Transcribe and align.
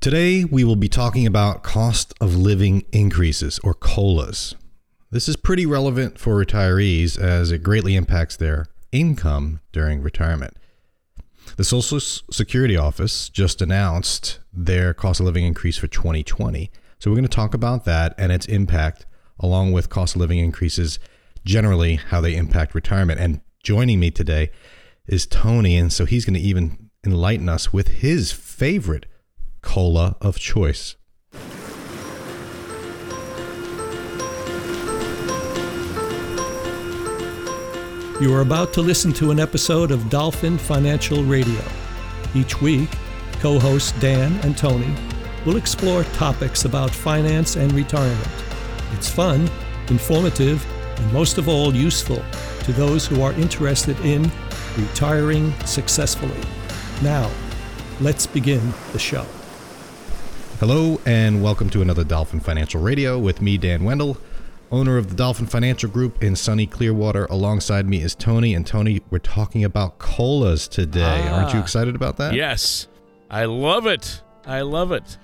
Today, 0.00 0.46
we 0.46 0.64
will 0.64 0.76
be 0.76 0.88
talking 0.88 1.26
about 1.26 1.62
cost 1.62 2.14
of 2.22 2.34
living 2.34 2.86
increases 2.90 3.58
or 3.62 3.74
COLAs. 3.74 4.54
This 5.10 5.28
is 5.28 5.36
pretty 5.36 5.66
relevant 5.66 6.18
for 6.18 6.42
retirees 6.42 7.18
as 7.18 7.52
it 7.52 7.62
greatly 7.62 7.96
impacts 7.96 8.34
their 8.34 8.64
income 8.92 9.60
during 9.72 10.00
retirement. 10.00 10.56
The 11.58 11.64
Social 11.64 12.00
Security 12.00 12.78
Office 12.78 13.28
just 13.28 13.60
announced 13.60 14.38
their 14.54 14.94
cost 14.94 15.20
of 15.20 15.26
living 15.26 15.44
increase 15.44 15.76
for 15.76 15.86
2020. 15.86 16.70
So, 16.98 17.10
we're 17.10 17.16
going 17.16 17.28
to 17.28 17.28
talk 17.28 17.52
about 17.52 17.84
that 17.84 18.14
and 18.16 18.32
its 18.32 18.46
impact, 18.46 19.04
along 19.38 19.72
with 19.72 19.90
cost 19.90 20.14
of 20.14 20.22
living 20.22 20.38
increases 20.38 20.98
generally, 21.44 21.96
how 21.96 22.22
they 22.22 22.36
impact 22.36 22.74
retirement. 22.74 23.20
And 23.20 23.42
joining 23.62 24.00
me 24.00 24.10
today 24.10 24.50
is 25.06 25.26
Tony. 25.26 25.76
And 25.76 25.92
so, 25.92 26.06
he's 26.06 26.24
going 26.24 26.40
to 26.40 26.40
even 26.40 26.88
enlighten 27.04 27.50
us 27.50 27.70
with 27.70 27.88
his 27.88 28.32
favorite 28.32 29.04
cola 29.62 30.16
of 30.20 30.38
choice. 30.38 30.96
You 38.20 38.34
are 38.34 38.42
about 38.42 38.74
to 38.74 38.82
listen 38.82 39.14
to 39.14 39.30
an 39.30 39.40
episode 39.40 39.90
of 39.90 40.10
Dolphin 40.10 40.58
Financial 40.58 41.24
Radio. 41.24 41.62
Each 42.34 42.60
week, 42.60 42.90
co 43.40 43.58
hosts 43.58 43.92
Dan 43.98 44.38
and 44.44 44.58
Tony 44.58 44.94
will 45.46 45.56
explore 45.56 46.04
topics 46.04 46.66
about 46.66 46.90
finance 46.90 47.56
and 47.56 47.72
retirement. 47.72 48.28
It's 48.92 49.08
fun, 49.08 49.48
informative, 49.88 50.64
and 50.98 51.12
most 51.14 51.38
of 51.38 51.48
all, 51.48 51.74
useful 51.74 52.22
to 52.64 52.72
those 52.72 53.06
who 53.06 53.22
are 53.22 53.32
interested 53.32 53.98
in 54.00 54.30
retiring 54.76 55.54
successfully. 55.64 56.40
Now, 57.02 57.30
let's 58.00 58.26
begin 58.26 58.60
the 58.92 58.98
show. 58.98 59.24
Hello, 60.60 61.00
and 61.06 61.42
welcome 61.42 61.70
to 61.70 61.80
another 61.80 62.04
Dolphin 62.04 62.38
Financial 62.38 62.82
Radio 62.82 63.18
with 63.18 63.40
me, 63.40 63.56
Dan 63.56 63.82
Wendell, 63.82 64.18
owner 64.70 64.98
of 64.98 65.08
the 65.08 65.14
Dolphin 65.14 65.46
Financial 65.46 65.88
Group 65.88 66.22
in 66.22 66.36
sunny 66.36 66.66
Clearwater. 66.66 67.24
Alongside 67.30 67.88
me 67.88 68.02
is 68.02 68.14
Tony, 68.14 68.52
and 68.52 68.66
Tony, 68.66 69.00
we're 69.08 69.20
talking 69.20 69.64
about 69.64 69.98
colas 69.98 70.68
today. 70.68 71.22
Ah, 71.24 71.38
Aren't 71.38 71.54
you 71.54 71.60
excited 71.60 71.96
about 71.96 72.18
that? 72.18 72.34
Yes, 72.34 72.88
I 73.30 73.46
love 73.46 73.86
it. 73.86 74.20
I 74.44 74.60
love 74.60 74.92
it. 74.92 75.16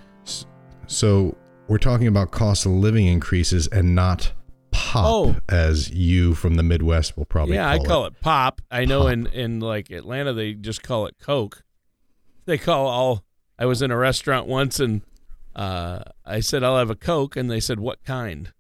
So, 0.86 1.36
we're 1.68 1.76
talking 1.76 2.06
about 2.06 2.30
cost 2.30 2.64
of 2.64 2.72
living 2.72 3.06
increases 3.06 3.66
and 3.66 3.94
not 3.94 4.32
pop, 4.70 5.04
oh. 5.04 5.36
as 5.50 5.90
you 5.90 6.34
from 6.34 6.54
the 6.54 6.62
Midwest 6.62 7.14
will 7.18 7.26
probably 7.26 7.56
yeah, 7.56 7.76
call 7.76 7.84
I 7.84 7.86
call 7.86 8.04
it, 8.06 8.14
it 8.14 8.20
pop. 8.22 8.62
I 8.70 8.86
know 8.86 9.06
in 9.08 9.26
in 9.26 9.60
like 9.60 9.90
Atlanta 9.90 10.32
they 10.32 10.54
just 10.54 10.82
call 10.82 11.04
it 11.04 11.16
Coke. 11.20 11.62
They 12.46 12.56
call 12.56 12.86
all. 12.86 13.22
I 13.58 13.66
was 13.66 13.82
in 13.82 13.90
a 13.90 13.98
restaurant 13.98 14.46
once 14.46 14.80
and 14.80 15.02
uh, 15.56 16.00
I 16.24 16.40
said, 16.40 16.62
I'll 16.62 16.76
have 16.76 16.90
a 16.90 16.94
Coke. 16.94 17.34
And 17.34 17.50
they 17.50 17.60
said, 17.60 17.80
what 17.80 18.04
kind? 18.04 18.52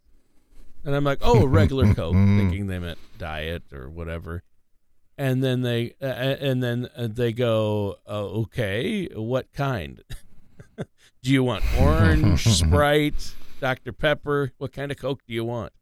And 0.84 0.96
I'm 0.96 1.04
like, 1.04 1.18
oh, 1.20 1.44
regular 1.44 1.92
Coke, 1.94 2.14
thinking 2.14 2.66
they 2.66 2.78
meant 2.78 2.98
diet 3.18 3.64
or 3.72 3.88
whatever. 3.90 4.42
And 5.18 5.44
then 5.44 5.62
they, 5.62 5.94
uh, 6.00 6.06
and 6.06 6.62
then 6.62 6.88
uh, 6.96 7.08
they 7.10 7.32
go, 7.32 7.96
oh, 8.06 8.42
okay, 8.42 9.08
what 9.14 9.52
kind? 9.52 10.02
do 11.22 11.32
you 11.32 11.42
want 11.42 11.64
orange, 11.78 12.44
Sprite, 12.46 13.34
Dr. 13.60 13.92
Pepper? 13.92 14.52
What 14.58 14.72
kind 14.72 14.90
of 14.90 14.98
Coke 14.98 15.20
do 15.26 15.34
you 15.34 15.44
want? 15.44 15.72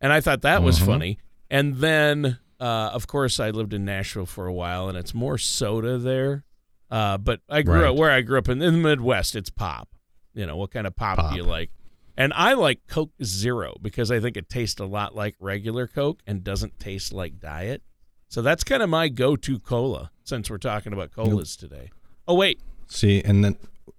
And 0.00 0.12
I 0.12 0.20
thought 0.20 0.42
that 0.42 0.62
was 0.62 0.76
mm-hmm. 0.76 0.86
funny. 0.86 1.18
And 1.48 1.76
then, 1.76 2.38
uh, 2.60 2.90
of 2.92 3.06
course, 3.06 3.38
I 3.38 3.50
lived 3.50 3.72
in 3.72 3.84
Nashville 3.84 4.26
for 4.26 4.46
a 4.46 4.52
while, 4.52 4.88
and 4.88 4.98
it's 4.98 5.14
more 5.14 5.38
soda 5.38 5.98
there. 5.98 6.44
Uh, 6.90 7.18
but 7.18 7.40
I 7.48 7.62
grew 7.62 7.82
right. 7.82 7.90
up 7.90 7.96
where 7.96 8.10
I 8.10 8.20
grew 8.20 8.38
up 8.38 8.48
in, 8.48 8.62
in 8.62 8.74
the 8.74 8.88
Midwest. 8.88 9.34
It's 9.34 9.50
pop. 9.50 9.95
You 10.36 10.46
know, 10.46 10.56
what 10.56 10.70
kind 10.70 10.86
of 10.86 10.94
pop, 10.94 11.18
pop. 11.18 11.32
do 11.32 11.36
you 11.36 11.42
like? 11.42 11.70
And 12.16 12.32
I 12.34 12.52
like 12.52 12.86
Coke 12.86 13.12
Zero 13.24 13.74
because 13.82 14.10
I 14.10 14.20
think 14.20 14.36
it 14.36 14.48
tastes 14.48 14.80
a 14.80 14.84
lot 14.86 15.16
like 15.16 15.34
regular 15.40 15.86
Coke 15.86 16.20
and 16.26 16.44
doesn't 16.44 16.78
taste 16.78 17.12
like 17.12 17.40
diet. 17.40 17.82
So 18.28 18.42
that's 18.42 18.64
kind 18.64 18.82
of 18.82 18.88
my 18.88 19.08
go-to 19.08 19.58
cola 19.58 20.10
since 20.24 20.50
we're 20.50 20.58
talking 20.58 20.92
about 20.92 21.12
colas 21.12 21.56
today. 21.56 21.90
Oh 22.28 22.34
wait. 22.34 22.60
See, 22.86 23.22
and 23.22 23.44
then 23.44 23.56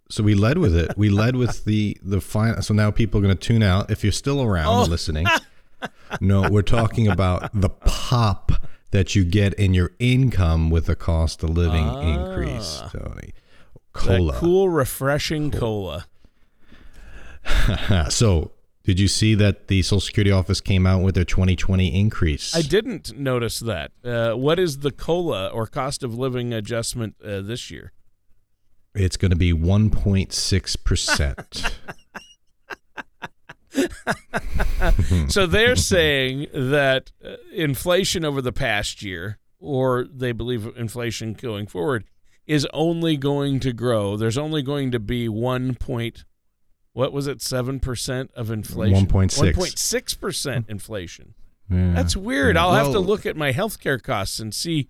so 0.09 0.23
we 0.23 0.35
led 0.35 0.57
with 0.57 0.75
it. 0.75 0.97
We 0.97 1.09
led 1.09 1.35
with 1.35 1.65
the 1.65 1.97
the 2.01 2.21
fine. 2.21 2.61
So 2.61 2.73
now 2.73 2.91
people 2.91 3.19
are 3.19 3.23
going 3.23 3.37
to 3.37 3.47
tune 3.47 3.63
out 3.63 3.91
if 3.91 4.03
you're 4.03 4.11
still 4.11 4.41
around 4.41 4.67
oh. 4.67 4.83
listening. 4.83 5.25
no, 6.21 6.49
we're 6.49 6.61
talking 6.61 7.07
about 7.07 7.49
the 7.53 7.69
pop 7.69 8.51
that 8.91 9.15
you 9.15 9.23
get 9.25 9.53
in 9.55 9.73
your 9.73 9.91
income 9.99 10.69
with 10.69 10.85
the 10.85 10.95
cost 10.95 11.43
of 11.43 11.51
living 11.51 11.85
ah. 11.85 12.01
increase, 12.01 12.81
Tony. 12.91 13.33
Cola. 13.93 14.33
Cool, 14.33 14.69
refreshing 14.69 15.51
cool. 15.51 15.59
cola. 15.59 16.05
so, 18.09 18.51
did 18.83 18.99
you 18.99 19.07
see 19.07 19.33
that 19.35 19.67
the 19.67 19.81
Social 19.81 19.99
Security 19.99 20.31
office 20.31 20.61
came 20.61 20.87
out 20.87 21.03
with 21.03 21.15
their 21.15 21.25
2020 21.25 21.99
increase? 21.99 22.55
I 22.55 22.61
didn't 22.61 23.17
notice 23.17 23.59
that. 23.59 23.91
Uh, 24.03 24.33
what 24.33 24.59
is 24.59 24.79
the 24.79 24.91
COLA 24.91 25.47
or 25.47 25.67
cost 25.67 26.03
of 26.03 26.17
living 26.17 26.53
adjustment 26.53 27.15
uh, 27.23 27.41
this 27.41 27.69
year? 27.69 27.91
It's 28.95 29.17
going 29.17 29.31
to 29.31 29.37
be 29.37 29.53
1.6%. 29.53 31.73
so 35.27 35.45
they're 35.45 35.75
saying 35.75 36.47
that 36.53 37.11
uh, 37.23 37.35
inflation 37.53 38.25
over 38.25 38.41
the 38.41 38.51
past 38.51 39.03
year, 39.03 39.37
or 39.59 40.07
they 40.11 40.31
believe 40.31 40.67
inflation 40.75 41.33
going 41.33 41.67
forward, 41.67 42.05
is 42.45 42.67
only 42.73 43.17
going 43.17 43.59
to 43.59 43.73
grow. 43.73 44.17
There's 44.17 44.37
only 44.37 44.61
going 44.61 44.91
to 44.91 44.99
be 44.99 45.27
1 45.27 45.75
point 45.75 46.25
what 46.97 47.13
was 47.13 47.27
it, 47.27 47.37
7% 47.37 48.29
of 48.33 48.49
inflation? 48.49 49.05
1.6. 49.05 49.53
1.6% 49.53 50.67
inflation. 50.67 51.35
Yeah. 51.69 51.91
That's 51.93 52.17
weird. 52.17 52.57
I'll 52.57 52.71
well, 52.71 52.85
have 52.85 52.93
to 52.93 52.99
look 52.99 53.27
at 53.27 53.37
my 53.37 53.53
healthcare 53.53 54.01
costs 54.01 54.39
and 54.39 54.51
see 54.51 54.89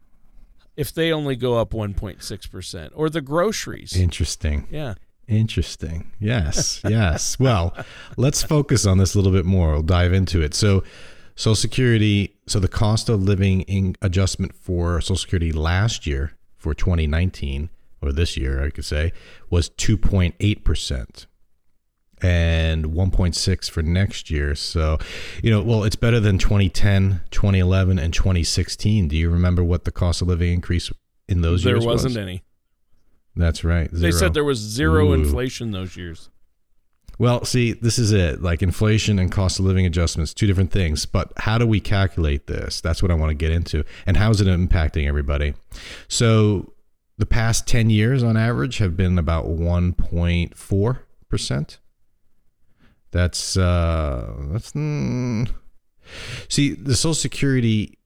if 0.77 0.93
they 0.93 1.11
only 1.11 1.35
go 1.35 1.57
up 1.57 1.71
1.6% 1.71 2.91
or 2.95 3.09
the 3.09 3.19
groceries. 3.19 3.93
Interesting. 3.93 4.69
Yeah. 4.71 4.93
Interesting. 5.27 6.13
Yes. 6.17 6.79
yes. 6.87 7.37
Well, 7.39 7.75
let's 8.15 8.41
focus 8.41 8.85
on 8.85 8.99
this 8.99 9.13
a 9.13 9.17
little 9.17 9.33
bit 9.33 9.45
more. 9.45 9.73
We'll 9.73 9.81
dive 9.81 10.13
into 10.13 10.41
it. 10.41 10.53
So, 10.53 10.85
Social 11.35 11.55
Security, 11.55 12.37
so 12.47 12.61
the 12.61 12.69
cost 12.69 13.09
of 13.09 13.21
living 13.21 13.97
adjustment 14.01 14.55
for 14.55 15.01
Social 15.01 15.17
Security 15.17 15.51
last 15.51 16.07
year 16.07 16.37
for 16.55 16.73
2019, 16.73 17.69
or 18.01 18.13
this 18.13 18.37
year, 18.37 18.63
I 18.63 18.69
could 18.69 18.85
say, 18.85 19.11
was 19.49 19.69
2.8% 19.71 21.25
and 22.21 22.85
1.6 22.85 23.69
for 23.69 23.83
next 23.83 24.29
year. 24.29 24.55
So, 24.55 24.97
you 25.43 25.51
know, 25.51 25.61
well, 25.61 25.83
it's 25.83 25.95
better 25.95 26.19
than 26.19 26.37
2010, 26.37 27.21
2011, 27.31 27.99
and 27.99 28.13
2016. 28.13 29.07
Do 29.07 29.15
you 29.15 29.29
remember 29.29 29.63
what 29.63 29.85
the 29.85 29.91
cost 29.91 30.21
of 30.21 30.27
living 30.27 30.53
increase 30.53 30.91
in 31.27 31.41
those 31.41 31.63
there 31.63 31.73
years 31.73 31.85
was? 31.85 31.85
There 31.85 32.09
wasn't 32.09 32.11
was? 32.11 32.17
any. 32.17 32.43
That's 33.35 33.63
right. 33.63 33.89
Zero. 33.89 34.01
They 34.01 34.11
said 34.11 34.33
there 34.33 34.43
was 34.43 34.57
zero 34.57 35.09
Ooh. 35.09 35.13
inflation 35.13 35.71
those 35.71 35.95
years. 35.95 36.29
Well, 37.19 37.45
see, 37.45 37.73
this 37.73 37.97
is 37.97 38.11
it. 38.11 38.43
Like 38.43 38.61
inflation 38.61 39.17
and 39.17 39.31
cost 39.31 39.57
of 39.59 39.65
living 39.65 39.87
adjustments, 39.87 40.33
two 40.33 40.47
different 40.47 40.71
things. 40.71 41.05
But 41.05 41.31
how 41.37 41.57
do 41.57 41.65
we 41.65 41.79
calculate 41.79 42.47
this? 42.47 42.81
That's 42.81 43.01
what 43.01 43.11
I 43.11 43.15
want 43.15 43.29
to 43.31 43.35
get 43.35 43.51
into. 43.51 43.85
And 44.05 44.17
how 44.17 44.29
is 44.29 44.41
it 44.41 44.47
impacting 44.47 45.07
everybody? 45.07 45.53
So, 46.07 46.73
the 47.17 47.25
past 47.25 47.67
10 47.67 47.89
years 47.89 48.21
on 48.21 48.37
average 48.37 48.77
have 48.77 48.95
been 48.95 49.17
about 49.17 49.47
1.4%. 49.47 51.77
That's 53.11 53.57
uh, 53.57 54.33
that's 54.51 54.73
mm, 54.73 55.49
see 56.49 56.73
the 56.73 56.95
Social 56.95 57.13
Security 57.13 57.97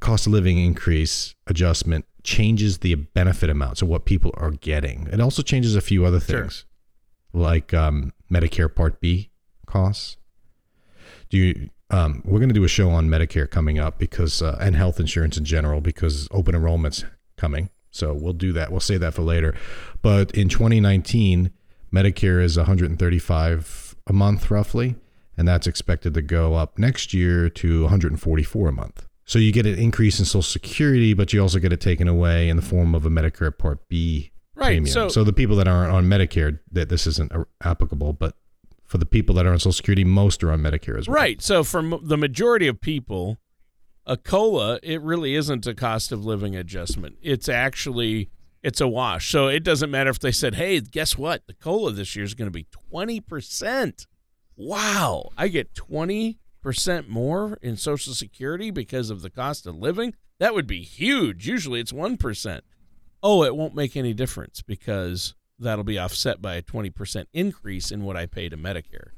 cost 0.00 0.26
of 0.26 0.32
living 0.32 0.58
increase 0.58 1.34
adjustment 1.46 2.04
changes 2.22 2.78
the 2.78 2.94
benefit 2.94 3.50
amount, 3.50 3.78
so 3.78 3.86
what 3.86 4.04
people 4.04 4.32
are 4.36 4.50
getting. 4.50 5.08
It 5.12 5.20
also 5.20 5.42
changes 5.42 5.76
a 5.76 5.80
few 5.80 6.04
other 6.04 6.20
things, 6.20 6.64
sure. 7.32 7.40
like 7.40 7.74
um, 7.74 8.12
Medicare 8.30 8.72
Part 8.72 9.00
B 9.00 9.30
costs. 9.66 10.16
Do 11.28 11.38
you? 11.38 11.70
Um, 11.90 12.22
we're 12.24 12.38
going 12.38 12.48
to 12.48 12.54
do 12.54 12.64
a 12.64 12.68
show 12.68 12.90
on 12.90 13.08
Medicare 13.08 13.48
coming 13.48 13.78
up 13.78 13.98
because 13.98 14.42
uh, 14.42 14.58
and 14.60 14.74
health 14.74 14.98
insurance 14.98 15.36
in 15.36 15.44
general 15.44 15.80
because 15.80 16.28
open 16.30 16.54
enrollment's 16.54 17.04
coming. 17.36 17.70
So 17.90 18.12
we'll 18.12 18.32
do 18.32 18.52
that. 18.54 18.70
We'll 18.70 18.80
save 18.80 19.00
that 19.00 19.14
for 19.14 19.22
later. 19.22 19.54
But 20.02 20.32
in 20.32 20.48
2019, 20.48 21.52
Medicare 21.92 22.42
is 22.42 22.56
135 22.56 23.83
a 24.06 24.12
month 24.12 24.50
roughly, 24.50 24.96
and 25.36 25.46
that's 25.48 25.66
expected 25.66 26.14
to 26.14 26.22
go 26.22 26.54
up 26.54 26.78
next 26.78 27.14
year 27.14 27.48
to 27.50 27.82
144 27.82 28.68
a 28.68 28.72
month. 28.72 29.06
So 29.24 29.38
you 29.38 29.52
get 29.52 29.66
an 29.66 29.78
increase 29.78 30.18
in 30.18 30.26
Social 30.26 30.42
Security, 30.42 31.14
but 31.14 31.32
you 31.32 31.40
also 31.40 31.58
get 31.58 31.72
it 31.72 31.80
taken 31.80 32.08
away 32.08 32.48
in 32.48 32.56
the 32.56 32.62
form 32.62 32.94
of 32.94 33.06
a 33.06 33.10
Medicare 33.10 33.56
Part 33.56 33.88
B 33.88 34.32
right, 34.54 34.66
premium. 34.66 34.86
So, 34.86 35.08
so 35.08 35.24
the 35.24 35.32
people 35.32 35.56
that 35.56 35.68
aren't 35.68 35.92
on 35.92 36.04
Medicare, 36.04 36.60
that 36.72 36.90
this 36.90 37.06
isn't 37.06 37.32
applicable, 37.62 38.12
but 38.12 38.36
for 38.84 38.98
the 38.98 39.06
people 39.06 39.34
that 39.36 39.46
are 39.46 39.52
on 39.52 39.58
Social 39.58 39.72
Security, 39.72 40.04
most 40.04 40.44
are 40.44 40.52
on 40.52 40.60
Medicare 40.60 40.98
as 40.98 41.08
well. 41.08 41.16
Right. 41.16 41.40
So 41.40 41.64
for 41.64 41.82
the 42.02 42.18
majority 42.18 42.68
of 42.68 42.80
people, 42.80 43.38
a 44.06 44.18
COLA, 44.18 44.78
it 44.82 45.00
really 45.00 45.34
isn't 45.34 45.66
a 45.66 45.74
cost 45.74 46.12
of 46.12 46.24
living 46.24 46.54
adjustment. 46.54 47.16
It's 47.22 47.48
actually 47.48 48.30
it's 48.64 48.80
a 48.80 48.88
wash. 48.88 49.30
So 49.30 49.46
it 49.46 49.62
doesn't 49.62 49.90
matter 49.90 50.10
if 50.10 50.18
they 50.18 50.32
said, 50.32 50.56
"Hey, 50.56 50.80
guess 50.80 51.16
what? 51.16 51.46
The 51.46 51.54
cola 51.54 51.92
this 51.92 52.16
year 52.16 52.24
is 52.24 52.34
going 52.34 52.50
to 52.50 52.50
be 52.50 52.66
20%." 52.92 54.06
Wow, 54.56 55.30
I 55.36 55.48
get 55.48 55.74
20% 55.74 57.08
more 57.08 57.58
in 57.60 57.76
social 57.76 58.14
security 58.14 58.70
because 58.70 59.10
of 59.10 59.22
the 59.22 59.30
cost 59.30 59.66
of 59.66 59.76
living? 59.76 60.14
That 60.38 60.54
would 60.54 60.66
be 60.66 60.82
huge. 60.82 61.46
Usually 61.46 61.80
it's 61.80 61.92
1%. 61.92 62.60
Oh, 63.22 63.42
it 63.42 63.56
won't 63.56 63.74
make 63.74 63.96
any 63.96 64.14
difference 64.14 64.62
because 64.62 65.34
that'll 65.58 65.84
be 65.84 65.98
offset 65.98 66.40
by 66.40 66.54
a 66.54 66.62
20% 66.62 67.26
increase 67.32 67.90
in 67.90 68.04
what 68.04 68.16
I 68.16 68.26
pay 68.26 68.48
to 68.48 68.56
Medicare. 68.56 69.10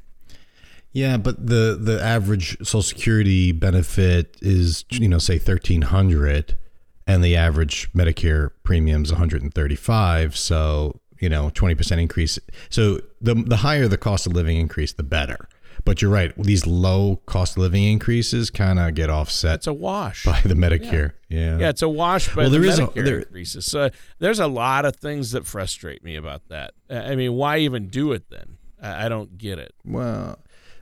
Yeah, 0.93 1.19
but 1.19 1.47
the 1.47 1.77
the 1.79 2.03
average 2.03 2.57
Social 2.59 2.81
Security 2.81 3.53
benefit 3.53 4.39
is 4.41 4.87
you 4.91 5.09
know 5.09 5.19
say 5.19 5.39
thirteen 5.39 5.83
hundred, 5.83 6.57
and 7.07 7.23
the 7.23 7.37
average 7.37 7.93
Medicare 7.93 8.51
premium 8.63 9.05
is 9.05 9.13
one 9.13 9.19
hundred 9.19 9.43
and 9.43 9.53
thirty 9.55 9.77
five. 9.77 10.37
So 10.37 11.01
you 11.21 11.29
know 11.29 11.51
twenty 11.51 11.75
percent 11.75 12.01
increase. 12.01 12.39
So 12.71 13.01
the 13.21 13.35
the 13.35 13.59
higher 13.59 13.89
the 13.89 13.99
cost 13.99 14.27
of 14.27 14.33
living 14.33 14.57
increase, 14.57 14.93
the 14.93 15.03
better. 15.03 15.49
But 15.85 16.01
you're 16.01 16.11
right; 16.11 16.33
these 16.37 16.67
low 16.67 17.17
cost 17.27 17.57
of 17.57 17.63
living 17.63 17.85
increases 17.85 18.51
kind 18.51 18.79
of 18.79 18.95
get 18.95 19.11
offset. 19.11 19.57
It's 19.57 19.67
a 19.67 19.73
wash 19.73 20.25
by 20.25 20.41
the 20.41 20.55
Medicare. 20.55 21.13
Yeah, 21.29 21.59
yeah, 21.59 21.69
it's 21.69 21.83
a 21.83 21.89
wash 21.89 22.35
by 22.35 22.43
well, 22.43 22.51
the 22.51 22.59
Medicare 22.59 22.97
a, 22.97 23.03
there, 23.03 23.19
increases. 23.19 23.67
So 23.67 23.91
there's 24.19 24.41
a 24.41 24.47
lot 24.47 24.85
of 24.85 24.97
things 24.97 25.33
that 25.33 25.47
frustrate 25.47 26.03
me 26.03 26.17
about 26.17 26.49
that. 26.49 26.73
I 26.91 27.15
mean, 27.15 27.35
why 27.35 27.59
even 27.59 27.89
do 27.89 28.13
it 28.13 28.31
then? 28.31 28.57
I 28.83 29.09
don't 29.09 29.37
get 29.39 29.59
it. 29.59 29.75
Well, 29.85 30.39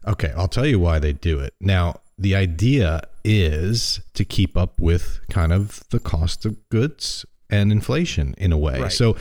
Okay, 0.07 0.33
I'll 0.37 0.49
tell 0.49 0.67
you 0.67 0.79
why 0.79 0.99
they 0.99 1.13
do 1.13 1.39
it. 1.41 1.55
Now, 1.61 2.01
the 2.19 2.35
idea 2.35 3.03
is 3.25 4.01
to 4.15 4.25
keep 4.25 4.57
up 4.57 4.79
with 4.79 5.21
kind 5.31 5.53
of 5.53 5.83
the 5.91 6.01
cost 6.01 6.45
of 6.45 6.69
goods 6.69 7.25
and 7.51 7.73
inflation 7.73 8.35
in 8.39 8.53
a 8.53 8.59
way. 8.59 8.81
Right. 8.83 8.93
So 8.93 9.17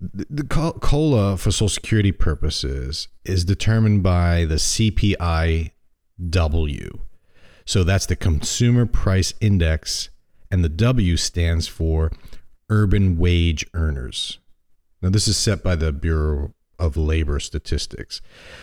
the 0.00 0.44
cola 0.44 1.36
for 1.36 1.50
social 1.50 1.68
security 1.68 2.12
purposes 2.12 3.08
is 3.24 3.44
determined 3.44 4.02
by 4.02 4.44
the 4.44 4.56
CPIW. 4.56 5.70
So 7.64 7.84
that's 7.84 8.06
the 8.06 8.16
consumer 8.16 8.86
price 8.86 9.34
index 9.40 10.10
and 10.50 10.64
the 10.64 10.68
W 10.68 11.16
stands 11.16 11.66
for 11.66 12.12
urban 12.70 13.18
wage 13.18 13.66
earners. 13.74 14.38
Now 15.02 15.10
this 15.10 15.28
is 15.28 15.36
set 15.36 15.62
by 15.62 15.76
the 15.76 15.92
Bureau 15.92 16.54
of 16.78 16.96
labor 16.96 17.40
statistics. 17.40 18.20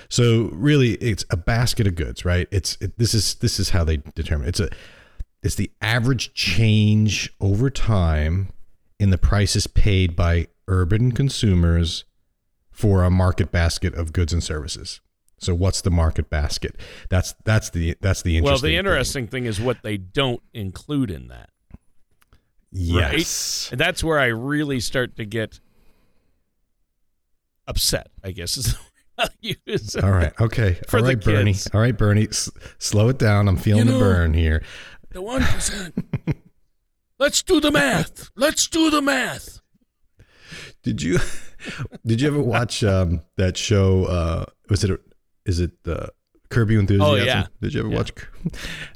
So 0.09 0.49
really 0.53 0.93
it's 0.95 1.25
a 1.29 1.37
basket 1.37 1.87
of 1.87 1.95
goods, 1.95 2.25
right? 2.25 2.47
It's 2.51 2.77
it, 2.81 2.97
this 2.97 3.13
is 3.13 3.35
this 3.35 3.59
is 3.59 3.71
how 3.71 3.83
they 3.83 3.97
determine. 3.97 4.47
It's 4.47 4.59
a 4.59 4.69
it's 5.41 5.55
the 5.55 5.71
average 5.81 6.33
change 6.33 7.33
over 7.41 7.69
time 7.69 8.49
in 8.99 9.09
the 9.09 9.17
prices 9.17 9.67
paid 9.67 10.15
by 10.15 10.47
urban 10.67 11.11
consumers 11.11 12.05
for 12.71 13.03
a 13.03 13.09
market 13.09 13.51
basket 13.51 13.93
of 13.93 14.13
goods 14.13 14.33
and 14.33 14.43
services. 14.43 15.01
So 15.37 15.53
what's 15.53 15.81
the 15.81 15.91
market 15.91 16.29
basket? 16.29 16.77
That's 17.09 17.33
that's 17.43 17.69
the 17.69 17.97
that's 17.99 18.21
the 18.21 18.37
interesting. 18.37 18.51
Well, 18.51 18.71
the 18.71 18.77
interesting 18.77 19.25
thing, 19.25 19.43
thing 19.43 19.45
is 19.45 19.59
what 19.59 19.83
they 19.83 19.97
don't 19.97 20.41
include 20.53 21.11
in 21.11 21.27
that. 21.27 21.49
Yes. 22.71 23.67
Right? 23.67 23.71
And 23.73 23.79
that's 23.81 24.03
where 24.03 24.19
I 24.19 24.27
really 24.27 24.79
start 24.79 25.17
to 25.17 25.25
get 25.25 25.59
upset, 27.67 28.11
I 28.23 28.31
guess 28.31 28.57
is 28.57 28.75
All 30.03 30.11
right. 30.11 30.33
Okay. 30.39 30.79
All 30.93 31.01
right, 31.01 31.19
Bernie. 31.19 31.55
All 31.73 31.81
right, 31.81 31.97
Bernie. 31.97 32.27
S- 32.27 32.49
slow 32.77 33.09
it 33.09 33.19
down. 33.19 33.47
I'm 33.47 33.57
feeling 33.57 33.85
you 33.85 33.91
know, 33.91 33.99
the 33.99 34.05
burn 34.05 34.33
here. 34.33 34.63
The 35.11 35.21
one 35.21 35.43
percent. 35.43 35.93
Let's 37.19 37.43
do 37.43 37.59
the 37.59 37.71
math. 37.71 38.29
Let's 38.35 38.67
do 38.67 38.89
the 38.89 39.01
math. 39.01 39.61
Did 40.81 41.01
you 41.01 41.19
did 42.05 42.21
you 42.21 42.27
ever 42.27 42.41
watch 42.41 42.83
um, 42.83 43.21
that 43.37 43.55
show? 43.55 44.05
Uh, 44.05 44.45
was 44.69 44.83
it 44.83 44.99
is 45.45 45.59
it 45.59 45.71
uh, 45.85 46.07
Curb 46.49 46.71
Your 46.71 46.79
Enthusiasm? 46.79 47.11
Oh 47.11 47.23
yeah. 47.23 47.45
Did 47.61 47.73
you 47.73 47.81
ever 47.81 47.89
yeah. 47.89 47.95
watch? 47.95 48.11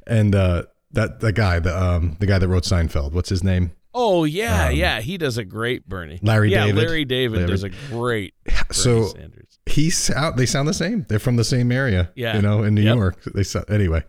And 0.06 0.36
uh, 0.36 0.64
that 0.92 1.20
the 1.20 1.32
guy 1.32 1.60
the 1.60 1.80
um, 1.80 2.18
the 2.20 2.26
guy 2.26 2.40
that 2.40 2.48
wrote 2.48 2.64
Seinfeld. 2.64 3.14
What's 3.14 3.30
his 3.30 3.44
name? 3.44 3.72
Oh 4.00 4.26
yeah, 4.26 4.68
um, 4.68 4.76
yeah, 4.76 5.02
he 5.02 5.18
does 5.18 5.40
a 5.40 5.44
great 5.44 5.90
Bernie. 5.90 6.20
Larry 6.22 6.52
yeah, 6.52 6.66
David. 6.66 6.76
Larry 6.76 7.04
David 7.04 7.38
Larry. 7.38 7.50
does 7.50 7.64
a 7.64 7.70
great. 7.90 8.36
Bernie 8.46 8.64
so 8.72 9.06
Sanders. 9.08 9.60
he's 9.66 10.12
out. 10.12 10.38
They 10.38 10.46
sound 10.46 10.68
the 10.68 10.74
same. 10.76 11.08
They're 11.10 11.18
from 11.18 11.36
the 11.36 11.44
same 11.44 11.72
area. 11.72 12.12
Yeah, 12.16 12.36
you 12.36 12.44
know, 12.44 12.62
in 12.62 12.76
New 12.76 12.84
yep. 12.84 12.96
York. 12.96 13.24
They 13.24 13.42
sound, 13.42 13.66
anyway. 13.72 14.04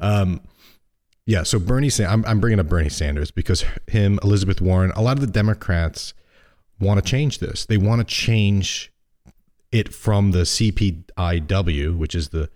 Um, 0.00 0.40
yeah. 1.24 1.44
So 1.44 1.60
Bernie, 1.60 1.88
I'm 2.00 2.24
I'm 2.24 2.40
bringing 2.40 2.58
up 2.58 2.68
Bernie 2.68 2.88
Sanders 2.88 3.30
because 3.30 3.64
him, 3.86 4.18
Elizabeth 4.24 4.60
Warren, 4.60 4.90
a 4.96 5.02
lot 5.02 5.12
of 5.12 5.20
the 5.20 5.28
Democrats 5.28 6.14
want 6.80 6.98
to 6.98 7.08
change 7.08 7.38
this. 7.38 7.64
They 7.64 7.76
want 7.76 8.00
to 8.00 8.04
change 8.04 8.92
it 9.70 9.94
from 9.94 10.32
the 10.32 10.40
CPIW, 10.40 11.96
which 11.96 12.16
is 12.16 12.30
the 12.30 12.50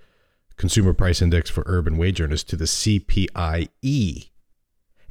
Consumer 0.57 0.95
Price 0.95 1.23
Index 1.23 1.49
for 1.49 1.63
Urban 1.67 1.97
Wage 1.97 2.21
Earners, 2.21 2.43
to 2.43 2.57
the 2.57 2.65
CPIE 2.65 4.31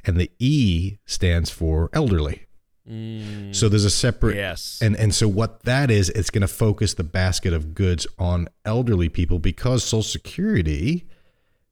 and 0.04 0.18
the 0.18 0.30
E 0.38 0.98
stands 1.06 1.50
for 1.50 1.90
elderly. 1.92 2.46
Mm, 2.88 3.54
so 3.54 3.68
there's 3.68 3.84
a 3.84 3.90
separate 3.90 4.34
yes. 4.34 4.80
and 4.82 4.96
and 4.96 5.14
so 5.14 5.28
what 5.28 5.62
that 5.62 5.88
is 5.88 6.08
it's 6.10 6.30
going 6.30 6.42
to 6.42 6.48
focus 6.48 6.94
the 6.94 7.04
basket 7.04 7.52
of 7.52 7.74
goods 7.74 8.08
on 8.18 8.48
elderly 8.64 9.08
people 9.08 9.38
because 9.38 9.84
social 9.84 10.02
security 10.02 11.06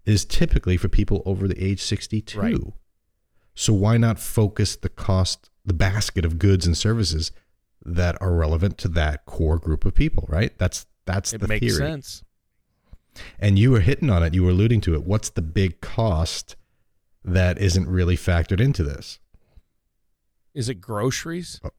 is 0.07 0.25
typically 0.25 0.77
for 0.77 0.87
people 0.89 1.21
over 1.27 1.49
the 1.49 1.63
age 1.63 1.81
62. 1.81 2.41
Right. 2.41 2.57
So 3.57 3.73
why 3.73 3.97
not 3.97 4.21
focus 4.21 4.77
the 4.77 4.89
cost 4.89 5.51
the 5.65 5.75
basket 5.75 6.25
of 6.25 6.39
goods 6.39 6.65
and 6.65 6.77
services 6.77 7.33
that 7.85 8.21
are 8.21 8.33
relevant 8.33 8.79
to 8.79 8.89
that 8.89 9.25
core 9.27 9.59
group 9.59 9.85
of 9.85 9.95
people, 9.95 10.27
right? 10.29 10.57
That's 10.59 10.87
that's 11.07 11.33
it 11.33 11.41
the 11.41 11.49
makes 11.49 11.67
theory. 11.67 11.79
sense. 11.79 12.23
And 13.39 13.59
you 13.59 13.73
were 13.73 13.81
hitting 13.81 14.11
on 14.11 14.23
it, 14.23 14.35
you 14.35 14.45
were 14.45 14.51
alluding 14.51 14.81
to 14.83 14.95
it. 14.95 15.05
What's 15.05 15.31
the 15.31 15.43
big 15.43 15.81
cost 15.81 16.55
that 17.25 17.59
isn't 17.59 17.89
really 17.89 18.17
factored 18.17 18.61
into 18.61 18.83
this. 18.83 19.19
Is 20.55 20.69
it 20.69 20.77
groceries? 20.77 21.61
Oh. 21.63 21.71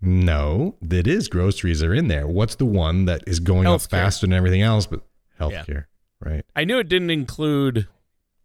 No, 0.00 0.76
it 0.82 1.06
is 1.06 1.28
groceries 1.28 1.82
are 1.82 1.94
in 1.94 2.08
there. 2.08 2.26
What's 2.26 2.56
the 2.56 2.66
one 2.66 3.06
that 3.06 3.22
is 3.26 3.40
going 3.40 3.64
healthcare. 3.64 3.84
up 3.84 3.90
faster 3.90 4.26
than 4.26 4.34
everything 4.34 4.60
else? 4.60 4.86
But 4.86 5.00
healthcare, 5.40 5.86
yeah. 6.22 6.30
right? 6.30 6.44
I 6.54 6.64
knew 6.64 6.78
it 6.78 6.88
didn't 6.88 7.10
include. 7.10 7.88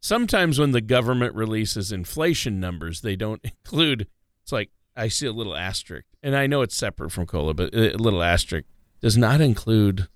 Sometimes 0.02 0.58
when 0.58 0.72
the 0.72 0.80
government 0.80 1.36
releases 1.36 1.92
inflation 1.92 2.60
numbers, 2.62 3.02
they 3.02 3.18
don't 3.18 3.42
include. 3.44 4.08
It's 4.44 4.54
like 4.54 4.70
I 4.96 5.10
see 5.10 5.28
a 5.28 5.34
little 5.34 5.56
asterisk, 5.56 6.08
and 6.24 6.36
I 6.36 6.48
know 6.48 6.62
it's 6.62 6.76
separate 6.76 7.12
from 7.12 7.26
cola, 7.26 7.54
but 7.54 7.74
a 7.74 7.98
little 7.98 8.24
asterisk 8.24 8.66
does 9.02 9.18
not 9.18 9.42
include 9.42 10.08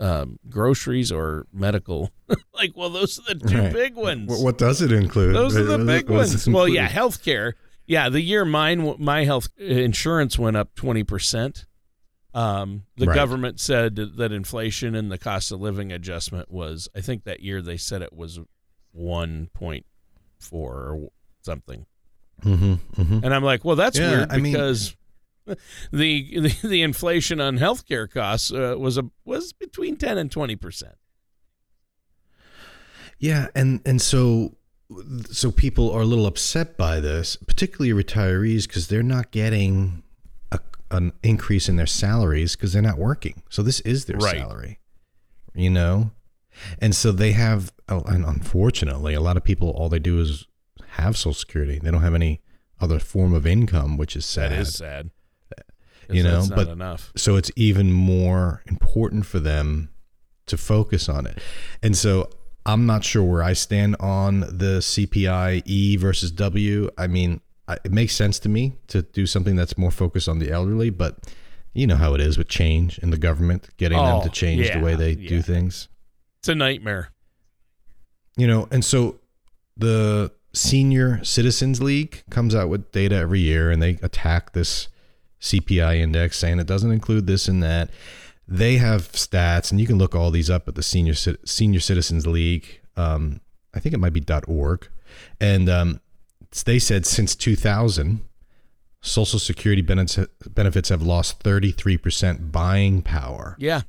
um, 0.00 0.38
groceries 0.48 1.12
or 1.12 1.46
medical. 1.52 2.10
like, 2.54 2.72
well, 2.74 2.90
those 2.90 3.18
are 3.18 3.34
the 3.34 3.48
two 3.48 3.58
right. 3.58 3.72
big 3.72 3.94
ones. 3.94 4.42
What 4.42 4.58
does 4.58 4.82
it 4.82 4.90
include? 4.90 5.36
Those 5.36 5.56
are 5.56 5.64
the 5.64 5.78
what 5.78 5.86
big 5.86 6.10
ones. 6.10 6.48
Well, 6.48 6.66
yeah, 6.66 6.88
healthcare. 6.88 7.52
Yeah, 7.86 8.08
the 8.08 8.20
year 8.20 8.44
mine 8.44 8.96
my 8.98 9.24
health 9.24 9.48
insurance 9.58 10.38
went 10.38 10.56
up 10.56 10.74
twenty 10.74 11.04
percent. 11.04 11.66
Um, 12.32 12.84
the 12.96 13.06
right. 13.06 13.14
government 13.14 13.58
said 13.58 13.96
that 13.96 14.30
inflation 14.32 14.94
and 14.94 15.10
the 15.10 15.18
cost 15.18 15.50
of 15.52 15.60
living 15.60 15.92
adjustment 15.92 16.50
was. 16.50 16.88
I 16.96 17.00
think 17.00 17.24
that 17.24 17.40
year 17.40 17.60
they 17.60 17.76
said 17.76 18.02
it 18.02 18.12
was 18.12 18.38
one 18.92 19.50
point 19.52 19.86
four 20.38 20.74
or 20.74 21.08
something. 21.42 21.86
Mm-hmm, 22.42 23.00
mm-hmm. 23.02 23.24
And 23.24 23.34
I'm 23.34 23.42
like, 23.42 23.64
well, 23.64 23.76
that's 23.76 23.98
yeah, 23.98 24.26
weird 24.28 24.42
because 24.42 24.96
the, 25.92 26.40
the, 26.40 26.68
the 26.68 26.82
inflation 26.82 27.40
on 27.40 27.58
healthcare 27.58 28.10
costs 28.10 28.52
uh, 28.52 28.76
was 28.78 28.98
a 28.98 29.10
was 29.24 29.52
between 29.52 29.96
ten 29.96 30.18
and 30.18 30.30
twenty 30.30 30.56
percent. 30.56 30.94
Yeah, 33.18 33.48
and 33.54 33.80
and 33.84 34.00
so 34.00 34.56
so 35.30 35.50
people 35.50 35.90
are 35.92 36.00
a 36.00 36.06
little 36.06 36.26
upset 36.26 36.76
by 36.76 37.00
this, 37.00 37.36
particularly 37.36 37.92
retirees, 37.92 38.66
because 38.66 38.88
they're 38.88 39.02
not 39.02 39.30
getting 39.30 40.02
a, 40.50 40.58
an 40.90 41.12
increase 41.22 41.68
in 41.68 41.76
their 41.76 41.86
salaries 41.86 42.56
because 42.56 42.72
they're 42.72 42.82
not 42.82 42.98
working. 42.98 43.42
So 43.48 43.62
this 43.62 43.80
is 43.80 44.06
their 44.06 44.16
right. 44.16 44.38
salary, 44.38 44.80
you 45.54 45.70
know, 45.70 46.12
and 46.80 46.94
so 46.94 47.12
they 47.12 47.32
have. 47.32 47.72
Oh, 47.88 48.02
and 48.06 48.24
unfortunately, 48.24 49.14
a 49.14 49.20
lot 49.20 49.36
of 49.36 49.44
people 49.44 49.70
all 49.70 49.88
they 49.88 49.98
do 49.98 50.20
is 50.20 50.46
have 50.92 51.16
Social 51.16 51.34
Security. 51.34 51.78
They 51.78 51.90
don't 51.90 52.02
have 52.02 52.14
any 52.14 52.40
other 52.80 52.98
form 52.98 53.34
of 53.34 53.46
income, 53.46 53.96
which 53.96 54.16
is 54.16 54.24
sad. 54.24 54.52
That 54.52 54.60
is 54.60 54.74
sad 54.74 55.10
you 56.12 56.22
know 56.22 56.46
but 56.54 56.68
enough. 56.68 57.12
so 57.16 57.36
it's 57.36 57.50
even 57.56 57.92
more 57.92 58.62
important 58.66 59.26
for 59.26 59.38
them 59.38 59.90
to 60.46 60.56
focus 60.56 61.08
on 61.08 61.26
it. 61.26 61.38
And 61.82 61.96
so 61.96 62.30
i'm 62.66 62.84
not 62.84 63.02
sure 63.02 63.22
where 63.22 63.42
i 63.42 63.54
stand 63.54 63.96
on 64.00 64.40
the 64.40 64.80
cpi 64.80 65.62
e 65.64 65.96
versus 65.96 66.30
w. 66.30 66.90
I 66.98 67.06
mean 67.06 67.40
it 67.84 67.92
makes 67.92 68.14
sense 68.14 68.38
to 68.40 68.48
me 68.48 68.74
to 68.88 69.02
do 69.02 69.26
something 69.26 69.56
that's 69.56 69.78
more 69.78 69.90
focused 69.90 70.28
on 70.28 70.40
the 70.40 70.50
elderly 70.50 70.90
but 70.90 71.32
you 71.72 71.86
know 71.86 71.96
how 71.96 72.14
it 72.14 72.20
is 72.20 72.36
with 72.36 72.48
change 72.48 72.98
in 72.98 73.10
the 73.10 73.16
government 73.16 73.68
getting 73.76 73.98
oh, 73.98 74.04
them 74.04 74.22
to 74.22 74.28
change 74.28 74.66
yeah, 74.66 74.78
the 74.78 74.84
way 74.84 74.94
they 74.96 75.12
yeah. 75.12 75.28
do 75.28 75.42
things. 75.42 75.88
It's 76.40 76.48
a 76.48 76.54
nightmare. 76.54 77.10
You 78.36 78.46
know 78.46 78.68
and 78.70 78.84
so 78.84 79.20
the 79.76 80.32
senior 80.52 81.22
citizens 81.24 81.80
league 81.80 82.24
comes 82.30 82.54
out 82.54 82.68
with 82.68 82.90
data 82.92 83.14
every 83.14 83.40
year 83.40 83.70
and 83.70 83.80
they 83.80 83.98
attack 84.02 84.52
this 84.52 84.88
CPI 85.40 85.98
index 85.98 86.38
saying 86.38 86.58
it 86.58 86.66
doesn't 86.66 86.92
include 86.92 87.26
this 87.26 87.48
and 87.48 87.62
that. 87.62 87.90
They 88.46 88.76
have 88.78 89.12
stats, 89.12 89.70
and 89.70 89.80
you 89.80 89.86
can 89.86 89.96
look 89.96 90.14
all 90.14 90.30
these 90.30 90.50
up 90.50 90.66
at 90.66 90.74
the 90.74 90.82
Senior 90.82 91.14
Senior 91.14 91.80
Citizens 91.80 92.26
League. 92.26 92.80
Um, 92.96 93.40
I 93.72 93.78
think 93.78 93.94
it 93.94 93.98
might 93.98 94.12
be 94.12 94.24
.org, 94.48 94.88
and 95.40 95.68
um, 95.68 96.00
they 96.64 96.80
said 96.80 97.06
since 97.06 97.36
2000, 97.36 98.22
Social 99.00 99.38
Security 99.38 99.82
benefits 99.82 100.88
have 100.88 101.02
lost 101.02 101.42
33% 101.42 102.52
buying 102.52 103.02
power. 103.02 103.56
Yeah. 103.58 103.82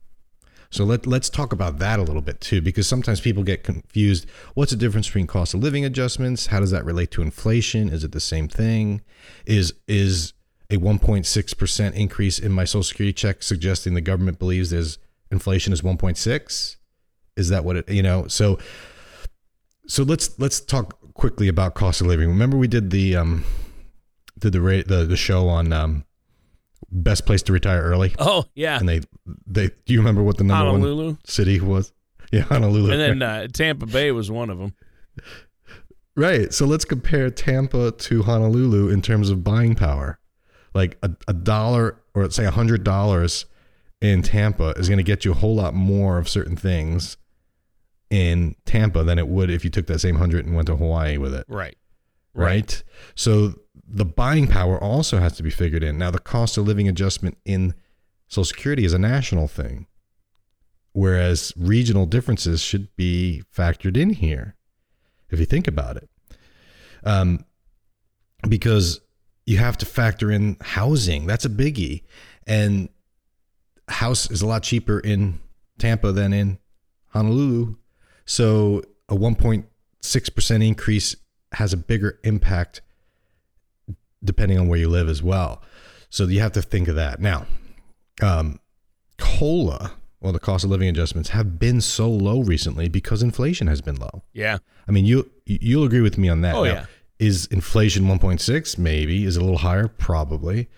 So 0.70 0.86
let, 0.86 1.06
let's 1.06 1.30
talk 1.30 1.52
about 1.52 1.80
that 1.80 2.00
a 2.00 2.04
little 2.04 2.22
bit 2.22 2.40
too, 2.40 2.62
because 2.62 2.88
sometimes 2.88 3.20
people 3.20 3.44
get 3.44 3.64
confused. 3.64 4.26
What's 4.54 4.72
the 4.72 4.78
difference 4.78 5.08
between 5.08 5.28
cost 5.28 5.54
of 5.54 5.62
living 5.62 5.84
adjustments? 5.84 6.48
How 6.48 6.62
does 6.62 6.72
that 6.72 6.86
relate 6.86 7.12
to 7.12 7.22
inflation? 7.22 7.90
Is 7.90 8.06
it 8.06 8.14
the 8.14 8.22
same 8.22 8.48
thing? 8.48 9.02
Is 9.46 9.74
is 9.88 10.32
a 10.72 10.78
1.6% 10.78 11.94
increase 11.94 12.40
in 12.40 12.52
my 12.52 12.64
social 12.64 12.84
security 12.84 13.14
check 13.14 13.44
suggesting 13.44 13.94
the 13.94 14.02
government 14.02 14.40
believes 14.40 14.70
there's 14.70 14.98
inflation 15.30 15.74
is 15.74 15.82
1.6? 15.82 16.78
Is 17.38 17.50
that 17.50 17.64
what 17.64 17.78
it, 17.78 17.90
you 17.90 18.04
know, 18.04 18.28
so 18.28 18.58
so 19.88 20.04
let's 20.04 20.38
let's 20.40 20.60
talk 20.60 20.98
quickly 21.14 21.48
about 21.48 21.76
cost 21.76 22.02
of 22.02 22.08
living. 22.08 22.30
Remember 22.30 22.58
we 22.58 22.68
did 22.68 22.92
the 22.92 23.16
um 23.16 23.44
did 24.40 24.54
the 24.54 24.62
rate 24.62 24.88
the 24.88 25.06
the 25.06 25.18
show 25.18 25.48
on 25.48 25.72
um 25.74 26.06
best 26.92 27.26
place 27.26 27.42
to 27.44 27.54
retire 27.54 27.82
early. 27.82 28.14
Oh 28.20 28.46
yeah, 28.54 28.78
and 28.80 28.88
they 28.88 29.02
they 29.48 29.68
do 29.68 29.94
you 29.94 30.00
remember 30.00 30.24
what 30.24 30.38
the 30.38 30.44
number 30.44 30.72
Honolulu? 30.72 31.06
one 31.06 31.20
city 31.26 31.60
was? 31.60 31.94
Yeah, 32.32 32.42
Honolulu. 32.42 32.92
And 32.92 33.02
then 33.02 33.22
uh, 33.22 33.48
Tampa 33.48 33.86
Bay 33.86 34.12
was 34.12 34.32
one 34.32 34.50
of 34.50 34.58
them. 34.58 34.74
Right. 36.16 36.54
So 36.54 36.66
let's 36.66 36.86
compare 36.86 37.30
Tampa 37.30 37.92
to 37.92 38.24
Honolulu 38.24 38.90
in 38.90 39.02
terms 39.02 39.30
of 39.30 39.44
buying 39.44 39.76
power. 39.76 40.20
Like 40.74 40.98
a, 41.04 41.12
a 41.28 41.34
dollar 41.34 42.02
or 42.14 42.24
let's 42.24 42.36
say 42.36 42.46
a 42.46 42.52
hundred 42.52 42.84
dollars 42.84 43.46
in 44.02 44.22
Tampa 44.22 44.70
is 44.78 44.90
going 44.90 44.98
to 44.98 45.04
get 45.04 45.26
you 45.26 45.32
a 45.32 45.36
whole 45.36 45.56
lot 45.56 45.74
more 45.74 46.18
of 46.18 46.28
certain 46.28 46.56
things 46.56 47.18
in 48.10 48.56
Tampa 48.66 49.04
than 49.04 49.18
it 49.18 49.28
would 49.28 49.50
if 49.50 49.64
you 49.64 49.70
took 49.70 49.88
that 49.88 50.00
same 50.00 50.16
hundred 50.16 50.46
and 50.46 50.56
went 50.56 50.68
to 50.68 50.76
Hawaii 50.76 51.18
with 51.18 51.34
it. 51.34 51.46
Right. 51.48 51.78
Right. 52.34 52.46
right? 52.46 52.84
So 53.16 53.56
the 53.88 54.06
buying 54.06 54.48
power 54.48 54.82
also 54.82 55.20
has 55.20 55.36
to 55.38 55.44
be 55.44 55.50
figured 55.50 55.84
in. 55.84 55.98
Now, 55.98 56.12
the 56.12 56.20
cost 56.20 56.58
of 56.58 56.66
living 56.66 56.88
adjustment 56.88 57.38
in 57.46 57.74
Social 58.28 58.46
Security 58.46 58.86
is 58.86 58.94
a 58.94 59.00
national 59.00 59.48
thing, 59.48 59.88
whereas 60.94 61.52
regional 61.58 62.06
differences 62.06 62.62
should 62.62 62.96
be 62.96 63.44
factored 63.54 63.98
in 63.98 64.12
here, 64.12 64.56
if 65.30 65.40
you 65.40 65.46
think 65.46 65.68
about 65.68 65.98
it. 65.98 66.10
Um, 67.04 67.46
because 68.48 69.02
you 69.46 69.58
have 69.58 69.78
to 69.80 69.86
factor 69.86 70.32
in 70.32 70.58
housing. 70.62 71.26
That's 71.26 71.46
a 71.46 71.50
biggie. 71.50 72.04
And 72.48 72.90
house 73.88 74.30
is 74.30 74.42
a 74.42 74.48
lot 74.48 74.64
cheaper 74.64 75.00
in 75.00 75.40
Tampa 75.78 76.12
than 76.12 76.34
in 76.34 76.58
Honolulu. 77.08 77.76
So 78.26 78.84
a 79.10 79.16
1.6% 79.16 80.68
increase 80.68 81.16
has 81.54 81.74
a 81.74 81.78
bigger 81.78 82.20
impact 82.24 82.82
depending 84.24 84.60
on 84.60 84.68
where 84.68 84.80
you 84.80 84.88
live 84.88 85.10
as 85.10 85.24
well. 85.24 85.62
So 86.10 86.26
you 86.26 86.40
have 86.42 86.52
to 86.54 86.62
think 86.62 86.88
of 86.88 86.96
that. 86.96 87.20
Now, 87.20 87.46
um, 88.22 88.60
COLA, 89.18 89.94
well, 90.20 90.34
the 90.34 90.40
cost 90.40 90.64
of 90.64 90.70
living 90.70 90.88
adjustments 90.88 91.30
have 91.30 91.58
been 91.58 91.82
so 91.82 92.10
low 92.10 92.42
recently 92.42 92.88
because 92.88 93.24
inflation 93.24 93.68
has 93.68 93.82
been 93.82 93.96
low. 93.96 94.24
Yeah. 94.34 94.60
I 94.88 94.92
mean, 94.92 95.06
you 95.06 95.30
you'll 95.46 95.86
agree 95.86 96.02
with 96.02 96.18
me 96.18 96.30
on 96.30 96.42
that. 96.42 96.56
Oh 96.56 96.64
now, 96.64 96.72
yeah. 96.72 96.86
Is 97.22 97.46
inflation 97.46 98.06
1.6? 98.06 98.80
Maybe. 98.80 99.26
Is 99.26 99.38
a 99.38 99.42
little 99.42 99.60
higher? 99.60 99.88
Probably. 99.88 100.70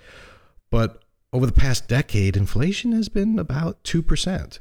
But 0.69 1.01
over 1.31 1.45
the 1.45 1.53
past 1.53 1.87
decade, 1.87 2.35
inflation 2.35 2.91
has 2.91 3.07
been 3.07 3.39
about 3.39 3.81
2%. 3.85 4.59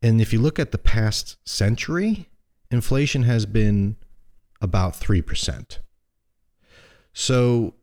And 0.00 0.20
if 0.22 0.32
you 0.32 0.40
look 0.40 0.58
at 0.58 0.72
the 0.72 0.78
past 0.78 1.36
century, 1.46 2.30
inflation 2.70 3.24
has 3.24 3.44
been 3.44 3.96
about 4.62 4.94
3%. 4.94 5.80
So 7.12 7.74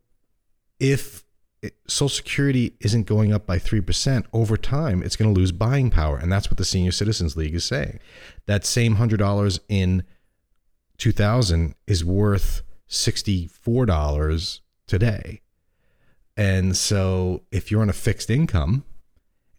if 0.80 1.24
Social 1.88 2.10
Security 2.10 2.78
isn't 2.80 3.06
going 3.06 3.32
up 3.32 3.46
by 3.46 3.60
3% 3.60 4.26
over 4.34 4.58
time, 4.58 5.04
it's 5.04 5.16
going 5.16 5.32
to 5.32 5.40
lose 5.40 5.52
buying 5.52 5.92
power. 5.92 6.18
And 6.18 6.32
that's 6.32 6.50
what 6.50 6.58
the 6.58 6.66
Senior 6.66 6.92
Citizens 6.92 7.38
League 7.38 7.54
is 7.54 7.64
saying. 7.64 8.00
That 8.48 8.66
same 8.66 8.96
$100 8.96 9.60
in 9.70 10.04
2000 10.98 11.76
is 11.86 12.04
worth 12.04 12.64
$64 12.92 14.60
today. 14.86 15.42
And 16.38 16.78
so 16.78 17.42
if 17.52 17.72
you're 17.72 17.82
on 17.82 17.90
a 17.90 17.94
fixed 17.94 18.30
income 18.30 18.84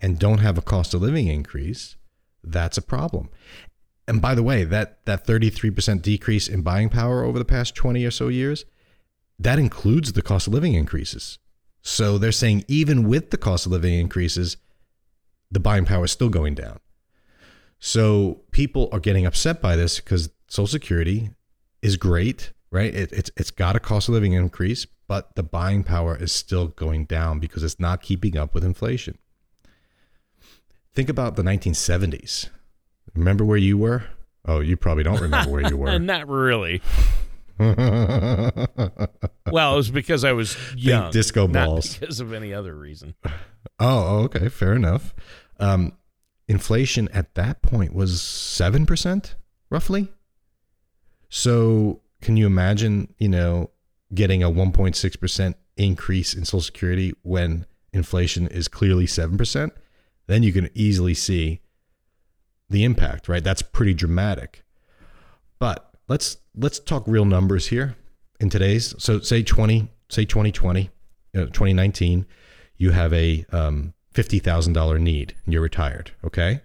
and 0.01 0.19
don't 0.19 0.39
have 0.39 0.59
a 0.59 0.63
cost 0.63 0.95
of 0.95 1.03
living 1.03 1.27
increase, 1.27 1.97
that's 2.45 2.79
a 2.79 2.83
problem. 2.83 3.31
And 4.07 4.21
by 4.21 4.35
the 4.35 4.43
way, 4.43 4.65
that, 4.65 5.05
that 5.07 5.27
33% 5.27 6.03
decrease 6.03 6.49
in 6.49 6.63
buying 6.63 6.89
power 6.89 7.25
over 7.25 7.39
the 7.39 7.45
past 7.45 7.75
20 7.75 8.05
or 8.05 8.11
so 8.11 8.29
years 8.29 8.65
that 9.39 9.59
includes 9.59 10.13
the 10.13 10.23
cost 10.23 10.47
of 10.47 10.55
living 10.55 10.75
increases. 10.75 11.39
So 11.83 12.17
they're 12.17 12.33
saying 12.33 12.65
even 12.69 13.09
with 13.09 13.31
the 13.31 13.37
cost 13.37 13.67
of 13.67 13.73
living 13.73 13.95
increases, 13.95 14.57
the 15.51 15.61
buying 15.61 15.85
power 15.85 16.05
is 16.05 16.13
still 16.13 16.29
going 16.29 16.55
down. 16.55 16.79
So 17.79 18.43
people 18.53 18.89
are 18.93 19.01
getting 19.01 19.27
upset 19.27 19.61
by 19.61 19.75
this 19.75 19.99
because 19.99 20.31
Social 20.47 20.69
Security 20.69 21.31
is 21.81 21.97
great, 21.97 22.53
right? 22.73 22.93
It, 22.93 23.13
it's 23.13 23.31
it's 23.37 23.53
got 23.53 23.77
a 23.77 23.81
cost 23.81 24.09
of 24.09 24.15
living 24.15 24.33
increase, 24.33 24.87
but 25.07 25.37
the 25.37 25.45
buying 25.45 25.85
power 25.85 26.17
is 26.17 26.33
still 26.33 26.69
going 26.69 27.05
down 27.05 27.39
because 27.39 27.63
it's 27.63 27.79
not 27.79 28.03
keeping 28.03 28.37
up 28.37 28.55
with 28.55 28.65
inflation. 28.65 29.19
Think 30.95 31.09
about 31.09 31.37
the 31.37 31.43
1970s. 31.43 32.49
Remember 33.15 33.45
where 33.45 33.59
you 33.59 33.79
were? 33.79 34.05
Oh, 34.45 34.61
you 34.61 34.77
probably 34.77 35.05
don't 35.05 35.21
remember 35.21 35.51
where 35.51 35.69
you 35.69 35.77
were. 35.77 35.99
not 36.01 36.29
really. 36.29 36.83
well, 37.59 37.77
it 39.47 39.77
was 39.77 39.91
because 39.91 40.25
I 40.25 40.33
was 40.33 40.57
young. 40.77 41.05
Big 41.05 41.13
disco 41.13 41.47
balls. 41.47 41.93
Not 41.93 42.01
because 42.01 42.21
of 42.21 42.33
any 42.33 42.53
other 42.53 42.75
reason. 42.75 43.15
Oh, 43.79 44.25
okay, 44.25 44.49
fair 44.49 44.73
enough. 44.73 45.15
Um, 45.61 45.93
inflation 46.49 47.09
at 47.13 47.35
that 47.35 47.63
point 47.63 47.95
was 47.95 48.21
seven 48.21 48.85
percent, 48.85 49.37
roughly. 49.71 50.09
So, 51.29 52.02
can 52.23 52.37
you 52.37 52.47
imagine? 52.47 53.13
You 53.19 53.29
know, 53.29 53.71
getting 54.15 54.43
a 54.43 54.51
one 54.51 54.73
point 54.73 54.97
six 54.97 55.17
percent 55.17 55.57
increase 55.77 56.35
in 56.35 56.45
Social 56.45 56.61
Security 56.61 57.13
when 57.23 57.67
inflation 57.93 58.47
is 58.49 58.69
clearly 58.69 59.07
seven 59.07 59.37
percent? 59.37 59.73
Then 60.27 60.43
you 60.43 60.53
can 60.53 60.71
easily 60.75 61.15
see 61.15 61.61
the 62.71 62.85
impact, 62.85 63.29
right? 63.29 63.45
That's 63.45 63.63
pretty 63.63 63.95
dramatic. 63.95 64.65
But 65.59 65.91
let's 66.09 66.39
let's 66.57 66.79
talk 66.79 67.05
real 67.07 67.25
numbers 67.25 67.69
here 67.69 67.97
in 68.41 68.51
today's. 68.51 68.95
So 68.99 69.21
say 69.21 69.43
20, 69.43 69.89
say 70.09 70.25
2020, 70.25 70.91
uh, 71.35 71.47
2019, 71.47 72.27
you 72.77 72.91
have 72.91 73.13
a 73.13 73.47
um, 73.53 73.95
$50,000 74.15 75.01
need 75.01 75.35
and 75.45 75.53
you're 75.53 75.63
retired, 75.63 76.11
okay? 76.25 76.63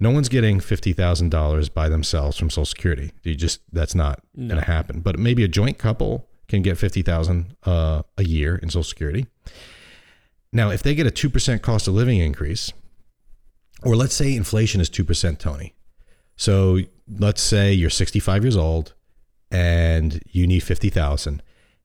No 0.00 0.10
one's 0.10 0.28
getting 0.28 0.60
$50,000 0.60 1.74
by 1.74 1.88
themselves 1.88 2.38
from 2.38 2.50
Social 2.50 2.64
Security. 2.64 3.12
You 3.24 3.34
just 3.34 3.60
that's 3.72 3.94
not 3.94 4.22
no. 4.34 4.54
going 4.54 4.64
to 4.64 4.70
happen. 4.70 5.00
But 5.00 5.18
maybe 5.18 5.42
a 5.42 5.48
joint 5.48 5.78
couple 5.78 6.28
can 6.46 6.62
get 6.62 6.78
50,000 6.78 7.56
uh, 7.64 8.02
a 8.16 8.24
year 8.24 8.56
in 8.56 8.70
Social 8.70 8.84
Security. 8.84 9.26
Now, 10.52 10.70
if 10.70 10.82
they 10.82 10.94
get 10.94 11.06
a 11.06 11.10
2% 11.10 11.62
cost 11.62 11.88
of 11.88 11.94
living 11.94 12.18
increase, 12.18 12.72
or 13.82 13.96
let's 13.96 14.14
say 14.14 14.34
inflation 14.34 14.80
is 14.80 14.88
2%, 14.88 15.38
Tony. 15.38 15.74
So 16.36 16.78
let's 17.08 17.42
say 17.42 17.72
you're 17.72 17.90
65 17.90 18.44
years 18.44 18.56
old 18.56 18.94
and 19.50 20.20
you 20.30 20.46
need 20.46 20.60
50,000. 20.60 21.42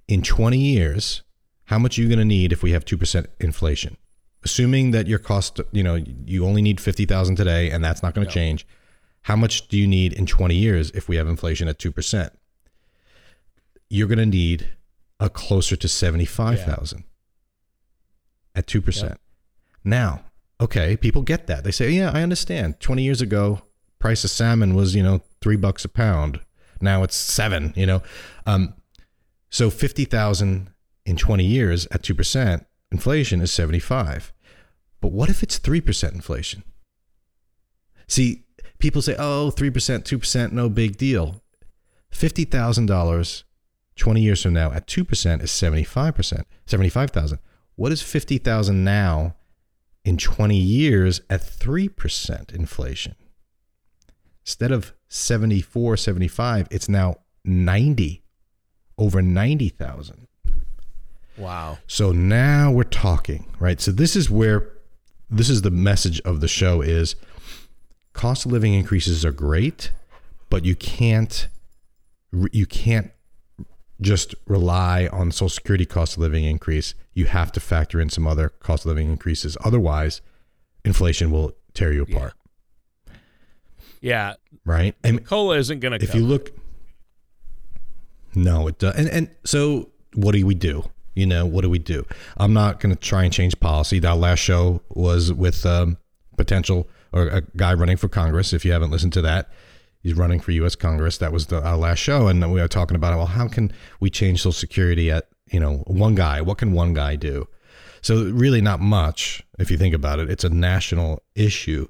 In 0.08 0.22
20 0.22 0.58
years, 0.58 1.24
how 1.66 1.80
much 1.80 1.98
are 1.98 2.02
you 2.02 2.08
going 2.08 2.20
to 2.20 2.26
need 2.26 2.52
if 2.52 2.62
we 2.62 2.72
have 2.72 2.86
2% 2.86 3.26
inflation? 3.40 3.98
Assuming 4.44 4.92
that 4.92 5.08
your 5.08 5.20
cost, 5.20 5.62
you 5.72 5.84
know, 5.84 5.96
you 6.26 6.46
only 6.46 6.62
need 6.62 6.82
50,000 6.82 7.36
today 7.36 7.72
and 7.72 7.84
that's 7.84 8.04
not 8.04 8.14
going 8.14 8.28
to 8.28 8.34
change. 8.34 8.68
How 9.24 9.36
much 9.36 9.68
do 9.70 9.78
you 9.78 9.88
need 9.88 10.14
in 10.14 10.26
20 10.26 10.54
years 10.54 10.92
if 10.92 11.08
we 11.08 11.16
have 11.16 11.28
inflation 11.28 11.68
at 11.68 11.80
2%? 11.80 12.30
You're 13.90 14.08
going 14.08 14.20
to 14.20 14.26
need 14.26 14.70
a 15.20 15.30
closer 15.30 15.76
to 15.78 15.88
75,000 15.88 17.00
yeah. 17.00 17.04
at 18.60 18.68
2%. 18.68 19.02
Yep. 19.02 19.20
Now, 19.86 20.26
okay, 20.60 20.98
people 20.98 21.22
get 21.22 21.48
that. 21.48 21.64
They 21.64 21.72
say, 21.72 21.92
"Yeah, 21.92 22.12
I 22.14 22.22
understand. 22.22 22.80
20 22.80 23.04
years 23.04 23.22
ago, 23.22 23.62
price 24.00 24.24
of 24.26 24.32
salmon 24.32 24.76
was, 24.76 24.96
you 24.96 25.04
know, 25.04 25.22
three 25.42 25.56
bucks 25.56 25.86
a 25.86 25.90
pound. 25.90 26.42
Now 26.82 27.04
it's 27.04 27.16
seven, 27.16 27.74
you 27.78 27.86
know. 27.86 28.02
Um, 28.46 28.74
so 29.50 29.70
50,000 29.70 30.70
in 31.06 31.16
20 31.16 31.46
years 31.46 31.88
at 31.92 32.02
2%, 32.02 32.66
inflation 32.92 33.40
is 33.40 33.52
75. 33.52 34.33
But 35.04 35.12
what 35.12 35.30
if 35.30 35.44
it's 35.44 35.60
3% 35.60 36.14
inflation? 36.14 36.64
See, 38.08 38.46
people 38.80 39.02
say, 39.02 39.18
oh, 39.20 39.52
3%, 39.54 39.70
2%, 39.70 40.52
no 40.54 40.70
big 40.70 40.96
deal. 40.96 41.42
$50,000 42.14 43.44
20 43.98 44.22
years 44.22 44.42
from 44.42 44.54
now 44.54 44.72
at 44.72 44.88
2% 44.88 45.44
is 45.44 45.52
75%, 45.52 46.44
75,000. 46.66 47.40
What 47.76 47.92
is 47.92 48.02
50,000 48.02 48.82
now 48.86 49.36
in 50.06 50.16
20 50.16 50.56
years 50.56 51.20
at 51.30 51.42
3% 51.42 52.56
inflation? 52.56 53.16
Instead 54.46 54.72
of 54.72 54.94
74, 55.10 55.98
75, 55.98 56.70
it's 56.72 56.88
now 56.88 57.18
90, 57.44 58.24
over 58.98 59.22
90,000. 59.22 60.28
Wow. 61.38 61.80
So 61.88 62.14
now 62.14 62.72
we're 62.72 62.84
talking, 62.84 63.54
right? 63.60 63.82
So 63.82 63.92
this 63.92 64.16
is 64.16 64.30
where 64.30 64.73
this 65.34 65.50
is 65.50 65.64
the 65.64 65.72
message 65.72 66.22
of 66.22 66.40
the 66.42 66.48
show 66.48 66.82
is 66.82 67.16
cost 68.14 68.46
of 68.46 68.52
living 68.52 68.74
increases 68.74 69.26
are 69.26 69.32
great, 69.32 69.92
but 70.50 70.64
you 70.64 70.76
can't 70.76 71.48
you 72.52 72.66
can't 72.66 73.12
just 74.02 74.36
rely 74.48 75.08
on 75.12 75.32
social 75.32 75.50
security 75.50 75.86
cost 75.86 76.18
of 76.18 76.22
living 76.22 76.44
increase. 76.46 76.94
You 77.14 77.26
have 77.26 77.52
to 77.54 77.60
factor 77.60 78.00
in 78.00 78.10
some 78.10 78.28
other 78.28 78.50
cost 78.50 78.86
of 78.86 78.90
living 78.90 79.10
increases. 79.10 79.58
Otherwise, 79.64 80.22
inflation 80.84 81.32
will 81.32 81.54
tear 81.74 81.94
you 81.94 82.04
apart. 82.04 82.34
Yeah. 84.02 84.36
Right? 84.66 84.96
And 85.04 85.26
Cola 85.26 85.58
isn't 85.58 85.80
going 85.80 85.98
to 85.98 86.04
if 86.04 86.14
you 86.14 86.26
look 86.26 86.52
no, 88.36 88.68
it 88.68 88.80
does. 88.80 88.96
And 88.96 89.10
and 89.10 89.30
so 89.46 89.90
what 90.14 90.34
do 90.34 90.46
we 90.46 90.56
do? 90.56 90.90
You 91.16 91.28
know, 91.28 91.46
what 91.46 91.62
do 91.62 91.70
we 91.70 91.80
do? 91.80 92.06
I'm 92.38 92.54
not 92.54 92.80
going 92.80 92.94
to 92.94 93.00
try 93.00 93.24
and 93.24 93.34
change 93.34 93.60
policy. 93.60 94.00
That 94.00 94.18
last 94.18 94.40
show 94.40 94.82
was 94.90 95.32
with 95.32 95.66
um, 95.66 95.98
potential 96.38 96.88
or 97.12 97.28
a 97.28 97.42
guy 97.56 97.74
running 97.74 97.98
for 97.98 98.10
Congress. 98.10 98.54
If 98.54 98.66
you 98.66 98.72
haven't 98.72 98.92
listened 98.92 99.14
to 99.14 99.22
that, 99.22 99.50
he's 100.02 100.16
running 100.16 100.40
for 100.40 100.52
U.S. 100.52 100.76
Congress. 100.76 101.18
That 101.20 101.32
was 101.32 101.48
the 101.48 101.64
our 101.64 101.78
last 101.78 102.00
show, 102.00 102.28
and 102.28 102.42
we 102.52 102.60
were 102.60 102.68
talking 102.68 102.96
about 102.96 103.16
well, 103.16 103.28
how 103.28 103.48
can 103.48 103.72
we 104.00 104.10
change 104.10 104.40
Social 104.40 104.52
Security 104.52 105.12
at 105.12 105.30
you 105.52 105.60
know 105.60 105.78
one 105.88 106.16
guy? 106.16 106.42
What 106.42 106.58
can 106.58 106.74
one 106.74 106.94
guy 106.94 107.16
do? 107.16 107.48
So 108.02 108.26
really, 108.26 108.62
not 108.62 108.82
much 108.82 109.44
if 109.60 109.72
you 109.72 109.78
think 109.78 109.96
about 109.96 110.20
it. 110.20 110.30
It's 110.30 110.44
a 110.44 110.50
national 110.50 111.24
issue, 111.36 111.88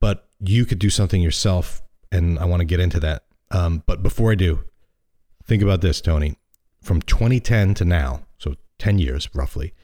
but 0.00 0.28
you 0.40 0.64
could 0.64 0.78
do 0.78 0.90
something 0.90 1.20
yourself, 1.20 1.82
and 2.10 2.38
I 2.38 2.44
want 2.46 2.60
to 2.60 2.64
get 2.64 2.80
into 2.80 3.00
that. 3.00 3.24
Um, 3.50 3.82
but 3.86 4.02
before 4.02 4.32
I 4.32 4.34
do, 4.34 4.60
think 5.44 5.62
about 5.62 5.80
this, 5.80 6.00
Tony. 6.00 6.36
From 6.80 7.02
2010 7.02 7.74
to 7.74 7.84
now, 7.84 8.25
10 8.78 8.98
years 8.98 9.28
roughly, 9.34 9.74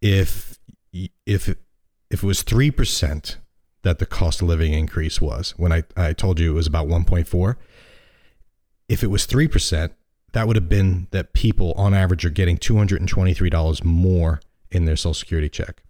if 0.00 0.58
if 0.92 1.48
if 2.10 2.22
it 2.22 2.22
was 2.22 2.42
three 2.42 2.70
percent 2.70 3.38
that 3.82 3.98
the 3.98 4.06
cost 4.06 4.42
of 4.42 4.48
living 4.48 4.72
increase 4.72 5.20
was 5.20 5.54
when 5.56 5.72
I, 5.72 5.84
I 5.96 6.12
told 6.12 6.40
you 6.40 6.50
it 6.50 6.54
was 6.54 6.66
about 6.66 6.88
1.4 6.88 7.56
if 8.88 9.02
it 9.02 9.08
was 9.08 9.26
3% 9.26 9.90
that 10.32 10.46
would 10.46 10.56
have 10.56 10.68
been 10.68 11.08
that 11.10 11.32
people 11.32 11.72
on 11.72 11.94
average 11.94 12.24
are 12.24 12.30
getting 12.30 12.58
$223 12.58 13.84
more 13.84 14.40
in 14.70 14.84
their 14.84 14.96
social 14.96 15.14
security 15.14 15.48
check. 15.48 15.82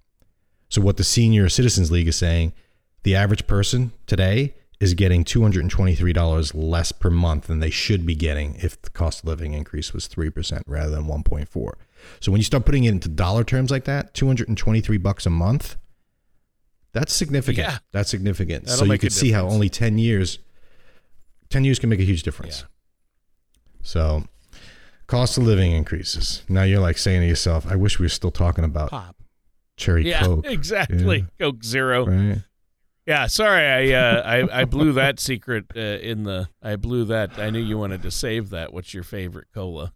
So 0.68 0.80
what 0.80 0.96
the 0.96 1.04
senior 1.04 1.48
citizens 1.48 1.90
league 1.90 2.08
is 2.08 2.16
saying 2.16 2.52
the 3.02 3.16
average 3.16 3.46
person 3.46 3.92
today 4.06 4.54
is 4.80 4.94
getting 4.94 5.24
$223 5.24 6.52
less 6.54 6.92
per 6.92 7.10
month 7.10 7.48
than 7.48 7.58
they 7.58 7.70
should 7.70 8.06
be 8.06 8.14
getting 8.14 8.54
if 8.56 8.80
the 8.80 8.90
cost 8.90 9.24
of 9.24 9.28
living 9.28 9.54
increase 9.54 9.92
was 9.92 10.06
3% 10.06 10.62
rather 10.66 10.90
than 10.90 11.06
1.4 11.06 11.72
so 12.20 12.32
when 12.32 12.38
you 12.38 12.44
start 12.44 12.64
putting 12.64 12.84
it 12.84 12.90
into 12.90 13.08
dollar 13.08 13.44
terms 13.44 13.70
like 13.70 13.84
that 13.84 14.14
223 14.14 14.98
bucks 14.98 15.26
a 15.26 15.30
month 15.30 15.76
that's 16.92 17.12
significant. 17.12 17.68
Yeah. 17.68 17.78
That's 17.92 18.10
significant. 18.10 18.64
That'll 18.64 18.86
so 18.86 18.92
you 18.92 18.98
could 18.98 19.12
see 19.12 19.30
how 19.30 19.46
only 19.48 19.68
10 19.68 19.98
years 19.98 20.38
10 21.50 21.64
years 21.64 21.78
can 21.78 21.88
make 21.88 22.00
a 22.00 22.04
huge 22.04 22.22
difference. 22.22 22.62
Yeah. 22.62 22.66
So 23.82 24.24
cost 25.06 25.38
of 25.38 25.44
living 25.44 25.72
increases. 25.72 26.42
Now 26.48 26.62
you're 26.62 26.80
like 26.80 26.98
saying 26.98 27.20
to 27.22 27.26
yourself, 27.26 27.66
I 27.66 27.76
wish 27.76 27.98
we 27.98 28.04
were 28.04 28.10
still 28.10 28.30
talking 28.30 28.64
about 28.64 28.90
pop. 28.90 29.16
cherry 29.76 30.08
Yeah, 30.08 30.22
coke. 30.22 30.46
exactly. 30.48 31.18
Yeah. 31.18 31.24
Coke 31.46 31.64
Zero. 31.64 32.06
Right? 32.06 32.42
Yeah, 33.06 33.26
sorry, 33.26 33.92
I 33.92 33.98
uh, 33.98 34.22
I 34.22 34.60
I 34.60 34.64
blew 34.66 34.92
that 34.92 35.18
secret 35.18 35.64
uh, 35.74 35.80
in 35.80 36.24
the. 36.24 36.50
I 36.62 36.76
blew 36.76 37.06
that. 37.06 37.38
I 37.38 37.48
knew 37.48 37.58
you 37.58 37.78
wanted 37.78 38.02
to 38.02 38.10
save 38.10 38.50
that. 38.50 38.74
What's 38.74 38.92
your 38.92 39.02
favorite 39.02 39.46
cola? 39.54 39.94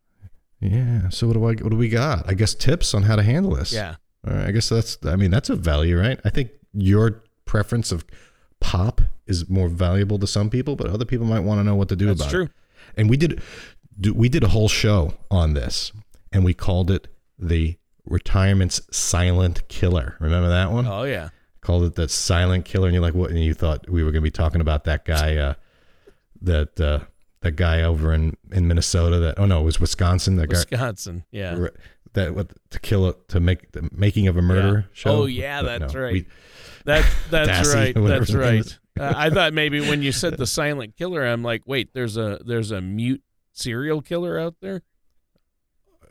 Yeah. 0.62 1.09
So 1.11 1.27
what 1.27 1.33
do 1.35 1.44
I 1.44 1.53
what 1.62 1.70
do 1.70 1.77
we 1.77 1.88
got? 1.88 2.29
I 2.29 2.35
guess 2.35 2.55
tips 2.55 2.94
on 2.94 3.03
how 3.03 3.16
to 3.16 3.22
handle 3.22 3.55
this. 3.57 3.72
Yeah, 3.72 3.96
All 4.27 4.33
right. 4.35 4.46
I 4.46 4.51
guess 4.53 4.68
that's 4.68 4.96
I 5.05 5.16
mean 5.16 5.31
that's 5.31 5.51
a 5.51 5.57
value, 5.57 5.98
right? 5.98 6.20
I 6.25 6.31
think 6.31 6.51
your 6.72 7.25
preference 7.44 7.90
of 7.92 8.05
pop 8.61 9.01
is 9.27 9.48
more 9.51 9.68
valuable 9.68 10.18
to 10.20 10.27
some 10.27 10.48
people, 10.51 10.77
but 10.77 10.87
other 10.88 11.05
people 11.05 11.27
might 11.27 11.40
want 11.40 11.59
to 11.59 11.64
know 11.64 11.75
what 11.75 11.88
to 11.88 11.96
do 11.96 12.07
that's 12.07 12.20
about 12.20 12.31
true. 12.31 12.44
it. 12.44 12.51
and 12.96 13.11
we 13.11 13.16
did 13.16 13.42
do- 14.01 14.14
we 14.14 14.29
did 14.29 14.44
a 14.44 14.48
whole 14.48 14.68
show 14.68 15.14
on 15.31 15.55
this 15.55 15.92
and 16.33 16.44
we 16.44 16.55
called 16.55 16.90
it 16.90 17.09
the 17.38 17.77
retirement's 18.07 18.81
silent 18.96 19.66
killer 19.68 20.16
remember 20.20 20.48
that 20.48 20.70
one 20.72 20.87
Oh 20.87 21.03
yeah, 21.05 21.29
called 21.61 21.85
it 21.85 21.94
the 21.94 22.09
silent 22.09 22.64
killer 22.64 22.87
and 22.87 22.94
you're 22.94 23.03
like 23.03 23.14
what 23.14 23.31
and 23.31 23.38
you 23.40 23.55
thought 23.55 23.88
we 23.88 24.03
were 24.03 24.11
going 24.12 24.22
to 24.22 24.27
be 24.27 24.31
talking 24.31 24.61
about 24.61 24.85
that 24.85 25.05
guy 25.05 25.37
uh 25.37 25.55
that 26.42 26.81
uh 26.81 27.01
that 27.42 27.57
guy 27.57 27.83
over 27.83 28.12
in 28.12 28.37
in 28.50 28.66
minnesota 28.68 29.18
that 29.18 29.38
oh 29.38 29.44
no 29.46 29.61
it 29.61 29.64
was 29.64 29.78
wisconsin 29.81 30.37
that 30.37 30.48
guy 30.48 30.59
Wisconsin. 30.59 31.24
Yeah. 31.31 31.66
that 32.14 32.35
what 32.35 32.52
to 32.70 32.81
kill 32.81 33.09
it 33.09 33.28
to 33.28 33.40
make 33.40 33.72
the 33.72 33.88
making 33.92 34.28
of 34.28 34.37
a 34.37 34.42
murder 34.42 34.78
Yeah. 34.88 34.94
show 34.94 35.11
Oh, 35.22 35.24
yeah, 35.26 35.62
But 35.62 35.78
that's 35.81 35.94
no, 35.94 36.00
right. 36.00 36.12
we- 36.12 36.26
That 36.85 37.05
that's 37.31 37.68
Dassey, 37.68 37.74
right. 37.74 37.94
That's 38.09 38.35
right. 38.35 38.78
Uh, 38.98 39.12
I 39.16 39.31
thought 39.35 39.52
maybe 39.55 39.81
when 39.81 40.02
you 40.02 40.11
said 40.12 40.37
the 40.37 40.46
silent 40.46 40.96
killer, 40.96 41.24
I'm 41.24 41.42
like, 41.42 41.62
wait, 41.64 41.94
there's 41.94 42.16
a 42.16 42.40
there's 42.44 42.70
a 42.72 42.81
mute 42.81 43.22
serial 43.52 44.02
killer 44.02 44.38
out 44.38 44.57
there. 44.61 44.83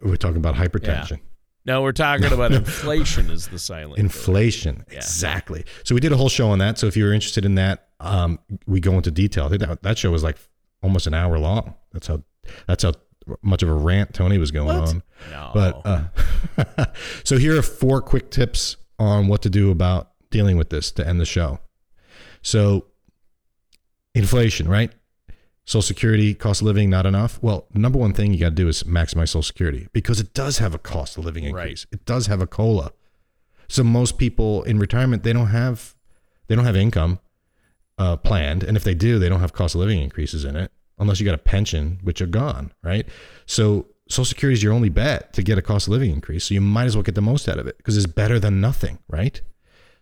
we're 0.02 0.16
talking 0.16 0.38
about 0.38 0.56
hypertension 0.56 1.20
No, 1.66 1.82
we're 1.82 1.92
talking 1.92 2.32
about 2.32 2.52
inflation 2.54 3.30
is 3.30 3.48
the 3.50 3.60
silent 3.60 4.00
inflation 4.00 4.86
Yeah. 4.90 4.98
exactly 4.98 5.66
so 5.84 5.94
we 5.96 6.02
did 6.02 6.12
a 6.12 6.18
whole 6.18 6.30
show 6.30 6.50
on 6.50 6.60
that 6.60 6.78
so 6.80 6.88
if 6.88 6.96
you're 6.98 7.14
interested 7.14 7.46
in 7.46 7.56
that 7.56 7.88
um 8.00 8.40
we 8.66 8.80
go 8.80 8.94
into 8.94 9.12
detail 9.12 9.46
i 9.46 9.50
think 9.50 9.62
that, 9.62 9.82
that 9.84 9.98
show 9.98 10.10
was 10.12 10.24
like 10.24 10.38
almost 10.84 11.08
an 11.08 11.14
hour 11.14 11.38
long. 11.40 11.76
That's 11.94 12.08
how 12.08 12.24
that's 12.68 12.84
how 12.84 12.94
much 13.44 13.62
of 13.64 13.70
a 13.70 13.74
rant 13.74 14.14
tony 14.14 14.38
was 14.38 14.52
going 14.52 14.68
What? 14.68 14.90
on. 14.90 15.04
No, 15.32 15.52
but 15.54 15.82
uh 15.86 16.86
so 17.24 17.38
here 17.38 17.58
are 17.58 17.62
four 17.62 18.02
quick 18.02 18.32
tips 18.32 18.78
on 18.98 19.28
what 19.28 19.42
to 19.44 19.50
do 19.50 19.70
about 19.72 20.12
dealing 20.32 20.58
with 20.58 20.70
this 20.70 20.92
to 20.94 21.08
end 21.08 21.20
the 21.20 21.26
show. 21.26 21.60
So 22.42 22.88
inflation 24.16 24.68
right? 24.68 24.92
Social 25.66 25.82
security 25.84 26.34
cost 26.34 26.62
of 26.62 26.66
living 26.68 26.90
not 26.90 27.06
enough? 27.06 27.40
Well 27.42 27.68
number 27.74 28.00
one 28.00 28.14
thing 28.14 28.34
you 28.34 28.40
got 28.40 28.50
to 28.50 28.56
do 28.56 28.68
is 28.68 28.84
maximize 28.84 29.30
social 29.30 29.44
security 29.44 29.88
because 29.94 30.20
it 30.20 30.34
does 30.34 30.58
have 30.58 30.74
a 30.74 30.80
cost 30.80 31.18
of 31.18 31.26
living 31.26 31.44
Right. 31.44 31.62
increase. 31.64 31.86
It 31.92 32.06
does 32.06 32.28
have 32.28 32.42
a 32.42 32.48
cola. 32.48 32.92
So 33.68 33.84
most 33.84 34.18
people 34.18 34.64
in 34.64 34.80
retirement 34.80 35.24
they 35.24 35.34
don't 35.34 35.48
have 35.48 35.96
they 36.48 36.56
don't 36.56 36.66
have 36.66 36.76
income 36.76 37.20
uh, 37.98 38.18
planned, 38.18 38.64
and 38.64 38.76
if 38.78 38.84
they 38.84 38.94
do, 38.94 39.20
they 39.20 39.30
don't 39.30 39.42
have 39.42 39.54
cost 39.54 39.76
of 39.76 39.80
living 39.80 40.02
increases 40.02 40.46
in 40.46 40.56
it 40.56 40.72
unless 41.00 41.20
you 41.20 41.26
got 41.26 41.36
a 41.36 41.40
pension, 41.40 42.00
which 42.04 42.22
are 42.22 42.28
gone, 42.28 42.72
right? 42.84 43.08
So 43.48 43.88
Social 44.08 44.26
Security 44.26 44.54
is 44.54 44.64
your 44.64 44.74
only 44.74 44.90
bet 44.90 45.34
to 45.34 45.42
get 45.42 45.58
a 45.58 45.62
cost 45.62 45.88
of 45.88 45.92
living 45.92 46.12
increase. 46.12 46.46
So 46.46 46.54
you 46.54 46.62
might 46.62 46.86
as 46.86 46.96
well 46.96 47.04
get 47.04 47.16
the 47.16 47.22
most 47.22 47.50
out 47.50 47.58
of 47.58 47.68
it 47.68 47.78
because 47.78 47.98
it's 47.98 48.06
better 48.06 48.40
than 48.40 48.62
nothing, 48.62 49.00
right? 49.08 49.42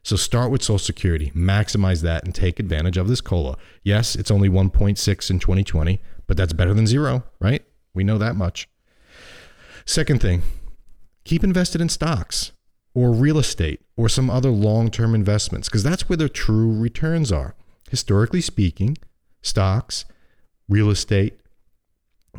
So 0.03 0.15
start 0.15 0.51
with 0.51 0.61
Social 0.61 0.79
Security, 0.79 1.31
maximize 1.35 2.01
that, 2.01 2.25
and 2.25 2.35
take 2.35 2.59
advantage 2.59 2.97
of 2.97 3.07
this 3.07 3.21
cola. 3.21 3.57
Yes, 3.83 4.15
it's 4.15 4.31
only 4.31 4.49
1.6 4.49 5.29
in 5.29 5.39
2020, 5.39 6.01
but 6.27 6.37
that's 6.37 6.53
better 6.53 6.73
than 6.73 6.87
zero, 6.87 7.23
right? 7.39 7.63
We 7.93 8.03
know 8.03 8.17
that 8.17 8.35
much. 8.35 8.67
Second 9.85 10.21
thing, 10.21 10.41
keep 11.23 11.43
invested 11.43 11.81
in 11.81 11.89
stocks 11.89 12.51
or 12.93 13.11
real 13.11 13.37
estate 13.37 13.81
or 13.95 14.09
some 14.09 14.29
other 14.29 14.49
long 14.49 14.89
term 14.91 15.15
investments 15.15 15.69
because 15.69 15.83
that's 15.83 16.09
where 16.09 16.17
the 16.17 16.29
true 16.29 16.77
returns 16.77 17.31
are. 17.31 17.55
Historically 17.89 18.41
speaking, 18.41 18.97
stocks, 19.41 20.05
real 20.67 20.89
estate, 20.89 21.39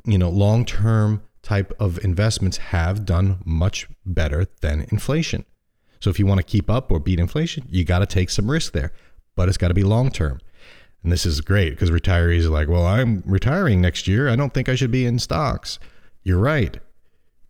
you 0.04 0.18
know, 0.18 0.30
long 0.30 0.64
term 0.64 1.22
type 1.42 1.72
of 1.80 2.02
investments 2.04 2.58
have 2.58 3.04
done 3.04 3.38
much 3.44 3.88
better 4.04 4.46
than 4.60 4.86
inflation. 4.90 5.44
So 6.00 6.10
if 6.10 6.18
you 6.18 6.26
want 6.26 6.38
to 6.38 6.44
keep 6.44 6.70
up 6.70 6.90
or 6.90 6.98
beat 6.98 7.20
inflation, 7.20 7.66
you 7.68 7.84
got 7.84 7.98
to 7.98 8.06
take 8.06 8.30
some 8.30 8.50
risk 8.50 8.72
there, 8.72 8.92
but 9.36 9.48
it's 9.48 9.58
got 9.58 9.68
to 9.68 9.74
be 9.74 9.84
long 9.84 10.10
term. 10.10 10.40
And 11.02 11.10
this 11.10 11.26
is 11.26 11.40
great 11.40 11.70
because 11.70 11.90
retirees 11.90 12.44
are 12.44 12.50
like, 12.50 12.68
well, 12.68 12.86
I'm 12.86 13.22
retiring 13.26 13.80
next 13.80 14.06
year. 14.06 14.28
I 14.28 14.36
don't 14.36 14.52
think 14.52 14.68
I 14.68 14.74
should 14.74 14.90
be 14.90 15.06
in 15.06 15.18
stocks. 15.18 15.78
You're 16.22 16.38
right 16.38 16.78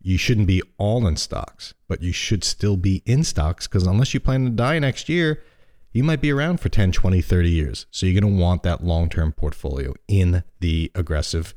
you 0.02 0.16
shouldn't 0.16 0.46
be 0.46 0.62
all 0.78 1.06
in 1.06 1.16
stocks, 1.16 1.74
but 1.88 2.02
you 2.02 2.12
should 2.12 2.42
still 2.42 2.76
be 2.76 3.02
in 3.04 3.22
stocks 3.22 3.66
because 3.66 3.86
unless 3.86 4.14
you 4.14 4.20
plan 4.20 4.44
to 4.44 4.50
die 4.50 4.78
next 4.78 5.08
year, 5.08 5.42
you 5.92 6.04
might 6.04 6.20
be 6.20 6.30
around 6.30 6.60
for 6.60 6.68
10, 6.68 6.92
20, 6.92 7.20
30 7.20 7.50
years. 7.50 7.86
So 7.90 8.06
you're 8.06 8.20
going 8.20 8.34
to 8.34 8.40
want 8.40 8.62
that 8.62 8.84
long 8.84 9.08
term 9.08 9.32
portfolio 9.32 9.94
in 10.08 10.44
the 10.60 10.90
aggressive 10.94 11.54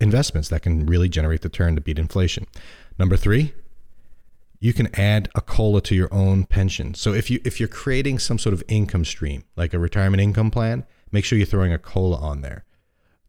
investments 0.00 0.48
that 0.48 0.62
can 0.62 0.86
really 0.86 1.08
generate 1.08 1.42
the 1.42 1.48
turn 1.48 1.74
to 1.74 1.80
beat 1.80 1.98
inflation. 1.98 2.46
Number 2.98 3.16
three, 3.16 3.52
you 4.60 4.72
can 4.72 4.88
add 4.98 5.28
a 5.34 5.40
cola 5.40 5.80
to 5.82 5.94
your 5.94 6.12
own 6.12 6.44
pension. 6.44 6.94
So 6.94 7.12
if 7.14 7.30
you 7.30 7.40
if 7.44 7.60
you're 7.60 7.68
creating 7.68 8.18
some 8.18 8.38
sort 8.38 8.54
of 8.54 8.62
income 8.68 9.04
stream, 9.04 9.44
like 9.56 9.72
a 9.72 9.78
retirement 9.78 10.20
income 10.20 10.50
plan, 10.50 10.84
make 11.12 11.24
sure 11.24 11.38
you're 11.38 11.46
throwing 11.46 11.72
a 11.72 11.78
cola 11.78 12.16
on 12.16 12.40
there. 12.40 12.64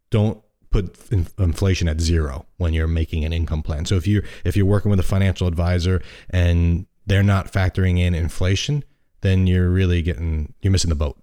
Don't 0.09 0.41
put 0.71 1.11
in- 1.11 1.27
inflation 1.37 1.87
at 1.87 1.99
zero 1.99 2.45
when 2.57 2.73
you're 2.73 2.87
making 2.87 3.25
an 3.25 3.33
income 3.33 3.61
plan. 3.61 3.85
So 3.85 3.95
if 3.95 4.07
you 4.07 4.23
if 4.43 4.57
you're 4.57 4.65
working 4.65 4.89
with 4.89 4.99
a 4.99 5.03
financial 5.03 5.47
advisor 5.47 6.01
and 6.31 6.87
they're 7.05 7.23
not 7.23 7.51
factoring 7.51 7.99
in 7.99 8.15
inflation, 8.15 8.83
then 9.21 9.47
you're 9.47 9.69
really 9.69 10.01
getting 10.01 10.53
you're 10.61 10.71
missing 10.71 10.89
the 10.89 10.95
boat. 10.95 11.17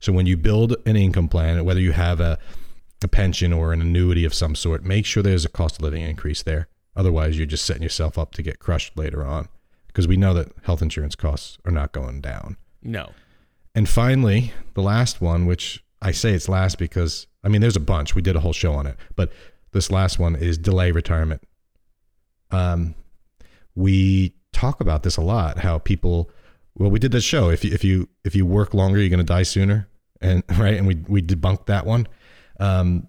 So 0.00 0.12
when 0.12 0.26
you 0.26 0.36
build 0.36 0.76
an 0.86 0.96
income 0.96 1.28
plan, 1.28 1.64
whether 1.64 1.80
you 1.80 1.92
have 1.92 2.20
a, 2.20 2.38
a 3.02 3.08
pension 3.08 3.52
or 3.52 3.72
an 3.72 3.80
annuity 3.80 4.24
of 4.24 4.34
some 4.34 4.54
sort, 4.54 4.84
make 4.84 5.06
sure 5.06 5.22
there's 5.22 5.44
a 5.44 5.48
cost 5.48 5.76
of 5.76 5.82
living 5.82 6.02
increase 6.02 6.42
there. 6.42 6.68
Otherwise, 6.96 7.36
you're 7.36 7.46
just 7.46 7.64
setting 7.64 7.82
yourself 7.82 8.18
up 8.18 8.32
to 8.32 8.42
get 8.42 8.58
crushed 8.58 8.96
later 8.96 9.24
on 9.24 9.48
because 9.86 10.06
we 10.06 10.16
know 10.16 10.34
that 10.34 10.52
health 10.62 10.82
insurance 10.82 11.14
costs 11.14 11.58
are 11.64 11.72
not 11.72 11.92
going 11.92 12.20
down. 12.20 12.56
No. 12.82 13.12
And 13.74 13.88
finally, 13.88 14.52
the 14.74 14.82
last 14.82 15.20
one, 15.20 15.46
which 15.46 15.82
I 16.02 16.12
say 16.12 16.32
it's 16.32 16.48
last 16.48 16.78
because 16.78 17.26
I 17.42 17.48
mean 17.48 17.60
there's 17.60 17.76
a 17.76 17.80
bunch. 17.80 18.14
We 18.14 18.22
did 18.22 18.36
a 18.36 18.40
whole 18.40 18.52
show 18.52 18.74
on 18.74 18.86
it, 18.86 18.96
but 19.16 19.32
this 19.72 19.90
last 19.90 20.18
one 20.18 20.36
is 20.36 20.58
delay 20.58 20.92
retirement. 20.92 21.42
Um, 22.50 22.94
we 23.74 24.34
talk 24.52 24.80
about 24.80 25.02
this 25.02 25.16
a 25.16 25.22
lot. 25.22 25.58
How 25.58 25.78
people, 25.78 26.30
well, 26.76 26.90
we 26.90 26.98
did 26.98 27.12
that 27.12 27.20
show. 27.20 27.50
If 27.50 27.64
you 27.64 27.72
if 27.72 27.84
you 27.84 28.08
if 28.24 28.34
you 28.34 28.46
work 28.46 28.74
longer, 28.74 28.98
you're 28.98 29.10
going 29.10 29.18
to 29.18 29.24
die 29.24 29.44
sooner, 29.44 29.88
and 30.20 30.42
right, 30.58 30.74
and 30.74 30.86
we 30.86 30.96
we 31.08 31.22
debunked 31.22 31.66
that 31.66 31.86
one. 31.86 32.08
Um, 32.58 33.08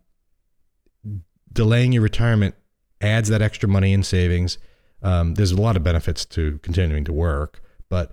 delaying 1.52 1.92
your 1.92 2.04
retirement 2.04 2.56
adds 3.02 3.30
that 3.30 3.42
extra 3.42 3.68
money 3.70 3.94
in 3.94 4.04
savings. 4.04 4.58
Um, 5.02 5.36
there's 5.36 5.52
a 5.52 5.62
lot 5.62 5.78
of 5.78 5.84
benefits 5.84 6.26
to 6.26 6.60
continuing 6.60 7.04
to 7.06 7.14
work, 7.14 7.62
but 7.90 8.12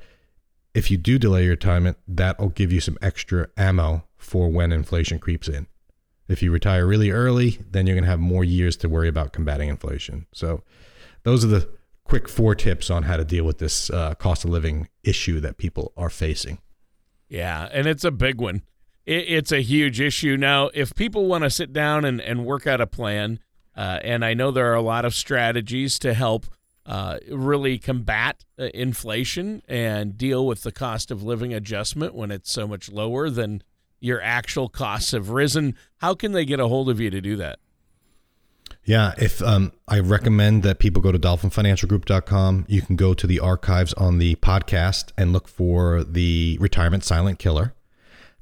if 0.75 0.91
you 0.91 0.97
do 0.97 1.19
delay 1.19 1.45
your 1.45 1.53
retirement, 1.53 1.99
that'll 2.09 2.49
give 2.49 2.73
you 2.73 2.81
some 2.81 2.97
extra 3.03 3.49
ammo 3.57 4.05
for 4.17 4.51
when 4.51 4.73
inflation 4.73 5.19
creeps 5.19 5.49
in. 5.49 5.67
If 6.29 6.43
you 6.43 6.51
retire 6.51 6.87
really 6.87 7.11
early, 7.11 7.59
then 7.71 7.87
you're 7.87 7.95
going 7.97 8.05
to 8.05 8.11
have 8.11 8.21
more 8.21 8.45
years 8.45 8.77
to 8.79 8.89
worry 8.89 9.09
about 9.09 9.33
combating 9.33 9.69
inflation. 9.69 10.27
So, 10.33 10.63
those 11.25 11.45
are 11.45 11.49
the 11.49 11.69
quick 12.05 12.29
four 12.29 12.55
tips 12.55 12.91
on 12.91 13.05
how 13.05 13.17
to 13.17 13.25
deal 13.25 13.45
with 13.45 13.59
this 13.59 13.91
uh, 13.91 14.15
cost 14.15 14.45
of 14.45 14.51
living 14.51 14.89
issue 15.03 15.41
that 15.41 15.57
people 15.57 15.93
are 15.97 16.11
facing. 16.11 16.59
Yeah, 17.29 17.69
and 17.73 17.87
it's 17.87 18.05
a 18.05 18.11
big 18.11 18.41
one. 18.41 18.63
It, 19.07 19.25
it's 19.29 19.53
a 19.53 19.63
huge 19.63 20.01
issue. 20.01 20.37
Now, 20.37 20.71
if 20.75 20.95
people 20.95 21.27
want 21.27 21.45
to 21.45 21.51
sit 21.51 21.73
down 21.73 22.05
and, 22.05 22.21
and 22.21 22.45
work 22.45 22.67
out 22.67 22.81
a 22.81 22.87
plan, 22.87 23.39
uh, 23.77 24.01
and 24.03 24.25
I 24.25 24.35
know 24.35 24.51
there 24.51 24.71
are 24.71 24.77
a 24.77 24.83
lot 24.83 25.05
of 25.05 25.15
strategies 25.15 25.99
to 26.01 26.13
help 26.13 26.47
uh, 26.85 27.19
really 27.31 27.79
combat 27.79 28.45
uh, 28.59 28.65
inflation 28.75 29.63
and 29.69 30.19
deal 30.19 30.47
with 30.47 30.63
the 30.63 30.73
cost 30.73 31.11
of 31.11 31.23
living 31.23 31.55
adjustment 31.55 32.15
when 32.15 32.31
it's 32.31 32.53
so 32.53 32.67
much 32.67 32.91
lower 32.91 33.31
than 33.31 33.63
your 34.01 34.21
actual 34.21 34.69
costs 34.69 35.13
have 35.13 35.31
risen. 35.31 35.77
How 35.99 36.15
can 36.15 36.33
they 36.33 36.45
get 36.45 36.61
a 36.61 36.69
hold 36.69 36.91
of 36.91 37.01
you 37.01 37.09
to 37.11 37.21
do 37.21 37.37
that? 37.37 37.61
Yeah, 38.85 39.15
if 39.17 39.41
um, 39.43 39.73
I 39.87 40.01
recommend 40.01 40.65
that 40.65 40.81
people 40.81 41.01
go 41.03 41.13
to 41.13 41.19
dolphinfinancialgroup.com. 41.19 42.67
You 42.69 42.83
can 42.83 42.97
go 42.97 43.15
to 43.15 43.27
the 43.27 43.39
archives 43.39 43.93
on 43.95 44.19
the 44.19 44.35
podcast 44.37 45.13
and 45.17 45.33
look 45.33 45.47
for 45.47 46.03
the 46.03 46.59
retirement 46.61 47.05
silent 47.05 47.39
killer. 47.39 47.75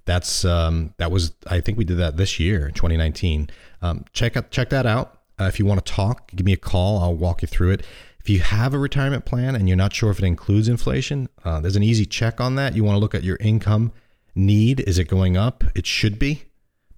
That's 0.07 0.45
um, 0.45 0.95
that 0.97 1.11
was 1.11 1.33
I 1.47 1.61
think 1.61 1.77
we 1.77 1.85
did 1.85 1.99
that 1.99 2.17
this 2.17 2.41
year, 2.41 2.71
2019. 2.71 3.51
Um, 3.83 4.05
check 4.13 4.37
out 4.37 4.51
check 4.51 4.71
that 4.71 4.87
out. 4.87 5.19
Uh, 5.39 5.45
if 5.45 5.59
you 5.59 5.67
want 5.67 5.85
to 5.85 5.93
talk, 5.93 6.31
give 6.35 6.47
me 6.47 6.53
a 6.53 6.59
call. 6.59 6.99
I'll 6.99 7.15
walk 7.15 7.43
you 7.43 7.49
through 7.49 7.73
it. 7.73 7.85
If 8.19 8.29
you 8.29 8.41
have 8.41 8.75
a 8.75 8.79
retirement 8.79 9.25
plan 9.25 9.55
and 9.55 9.69
you're 9.69 9.77
not 9.77 9.95
sure 9.95 10.11
if 10.11 10.19
it 10.19 10.25
includes 10.25 10.69
inflation, 10.69 11.29
uh, 11.45 11.61
there's 11.61 11.77
an 11.77 11.83
easy 11.83 12.05
check 12.05 12.41
on 12.41 12.55
that. 12.57 12.75
You 12.75 12.85
want 12.85 12.97
to 12.97 13.01
look 13.01 13.15
at 13.15 13.25
your 13.25 13.37
income 13.41 13.93
need. 14.35 14.81
Is 14.81 14.99
it 14.99 15.05
going 15.05 15.37
up? 15.37 15.65
It 15.75 15.87
should 15.87 16.19
be 16.19 16.45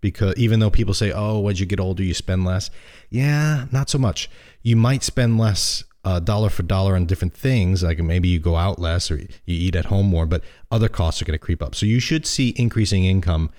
because 0.02 0.34
even 0.36 0.60
though 0.60 0.68
people 0.68 0.92
say, 0.92 1.10
oh, 1.12 1.48
as 1.48 1.58
you 1.58 1.64
get 1.64 1.80
older, 1.80 2.02
you 2.02 2.12
spend 2.12 2.44
less. 2.44 2.70
Yeah, 3.08 3.66
not 3.72 3.88
so 3.88 3.96
much. 3.96 4.28
You 4.60 4.76
might 4.76 5.02
spend 5.02 5.38
less 5.38 5.84
uh, 6.04 6.20
dollar 6.20 6.50
for 6.50 6.64
dollar 6.64 6.96
on 6.96 7.06
different 7.06 7.32
things, 7.32 7.82
like 7.82 7.98
maybe 7.98 8.28
you 8.28 8.38
go 8.38 8.56
out 8.56 8.78
less 8.78 9.10
or 9.10 9.16
you 9.16 9.28
eat 9.46 9.76
at 9.76 9.86
home 9.86 10.06
more, 10.06 10.26
but 10.26 10.42
other 10.70 10.88
costs 10.88 11.22
are 11.22 11.24
going 11.24 11.38
to 11.38 11.44
creep 11.44 11.62
up. 11.62 11.74
So 11.74 11.86
you 11.86 12.00
should 12.00 12.26
see 12.26 12.52
increasing 12.56 13.04
income 13.04 13.50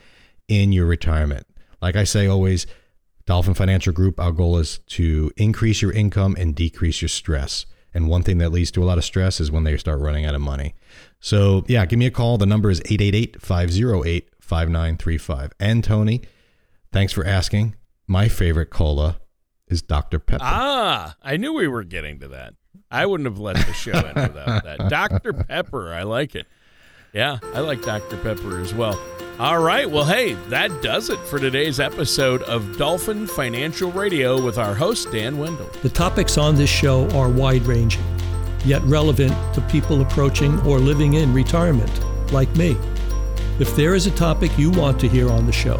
in 0.47 0.71
your 0.73 0.85
retirement. 0.85 1.47
Like 1.81 1.95
I 1.95 2.03
say 2.03 2.27
always, 2.27 2.67
Dolphin 3.25 3.53
Financial 3.53 3.93
Group, 3.93 4.19
our 4.19 4.33
goal 4.33 4.57
is 4.57 4.79
to 4.87 5.31
increase 5.37 5.81
your 5.81 5.93
income 5.93 6.35
and 6.37 6.53
decrease 6.53 7.01
your 7.01 7.09
stress. 7.09 7.65
And 7.93 8.09
one 8.09 8.23
thing 8.23 8.39
that 8.39 8.51
leads 8.51 8.71
to 8.71 8.83
a 8.83 8.85
lot 8.85 8.97
of 8.97 9.05
stress 9.05 9.39
is 9.39 9.51
when 9.51 9.63
they 9.63 9.77
start 9.77 9.99
running 9.99 10.25
out 10.25 10.35
of 10.35 10.41
money. 10.41 10.75
So, 11.21 11.63
yeah, 11.67 11.85
give 11.85 11.99
me 11.99 12.07
a 12.07 12.11
call. 12.11 12.37
The 12.37 12.45
number 12.45 12.69
is 12.69 12.81
888 12.81 13.41
508 13.41 14.29
5935. 14.41 15.53
And 15.59 15.83
Tony, 15.83 16.21
thanks 16.93 17.11
for 17.11 17.25
asking. 17.25 17.75
My 18.07 18.27
favorite 18.29 18.69
cola 18.69 19.19
is 19.67 19.81
Dr. 19.81 20.19
Pepper. 20.19 20.43
Ah, 20.45 21.15
I 21.21 21.37
knew 21.37 21.53
we 21.53 21.67
were 21.67 21.83
getting 21.83 22.19
to 22.19 22.27
that. 22.29 22.53
I 22.89 23.05
wouldn't 23.05 23.27
have 23.27 23.39
let 23.39 23.55
the 23.55 23.73
show 23.73 23.91
end 23.91 24.15
without 24.15 24.63
that. 24.77 24.89
Dr. 24.89 25.33
Pepper, 25.33 25.91
I 25.93 26.03
like 26.03 26.35
it. 26.35 26.45
Yeah, 27.13 27.39
I 27.53 27.59
like 27.59 27.81
Dr. 27.83 28.17
Pepper 28.17 28.59
as 28.59 28.73
well. 28.73 28.99
All 29.39 29.59
right. 29.59 29.89
Well, 29.89 30.05
hey, 30.05 30.33
that 30.49 30.81
does 30.83 31.09
it 31.09 31.19
for 31.27 31.39
today's 31.39 31.79
episode 31.79 32.43
of 32.43 32.77
Dolphin 32.77 33.25
Financial 33.27 33.91
Radio 33.91 34.39
with 34.41 34.57
our 34.57 34.75
host, 34.75 35.11
Dan 35.11 35.37
Wendell. 35.37 35.69
The 35.81 35.89
topics 35.89 36.37
on 36.37 36.55
this 36.55 36.69
show 36.69 37.09
are 37.11 37.29
wide 37.29 37.63
ranging, 37.63 38.03
yet 38.65 38.81
relevant 38.83 39.33
to 39.55 39.61
people 39.61 40.01
approaching 40.01 40.59
or 40.61 40.77
living 40.79 41.15
in 41.15 41.33
retirement, 41.33 41.91
like 42.31 42.53
me. 42.55 42.77
If 43.59 43.75
there 43.75 43.95
is 43.95 44.05
a 44.07 44.11
topic 44.11 44.55
you 44.57 44.69
want 44.71 44.99
to 44.99 45.07
hear 45.07 45.31
on 45.31 45.45
the 45.45 45.51
show, 45.51 45.79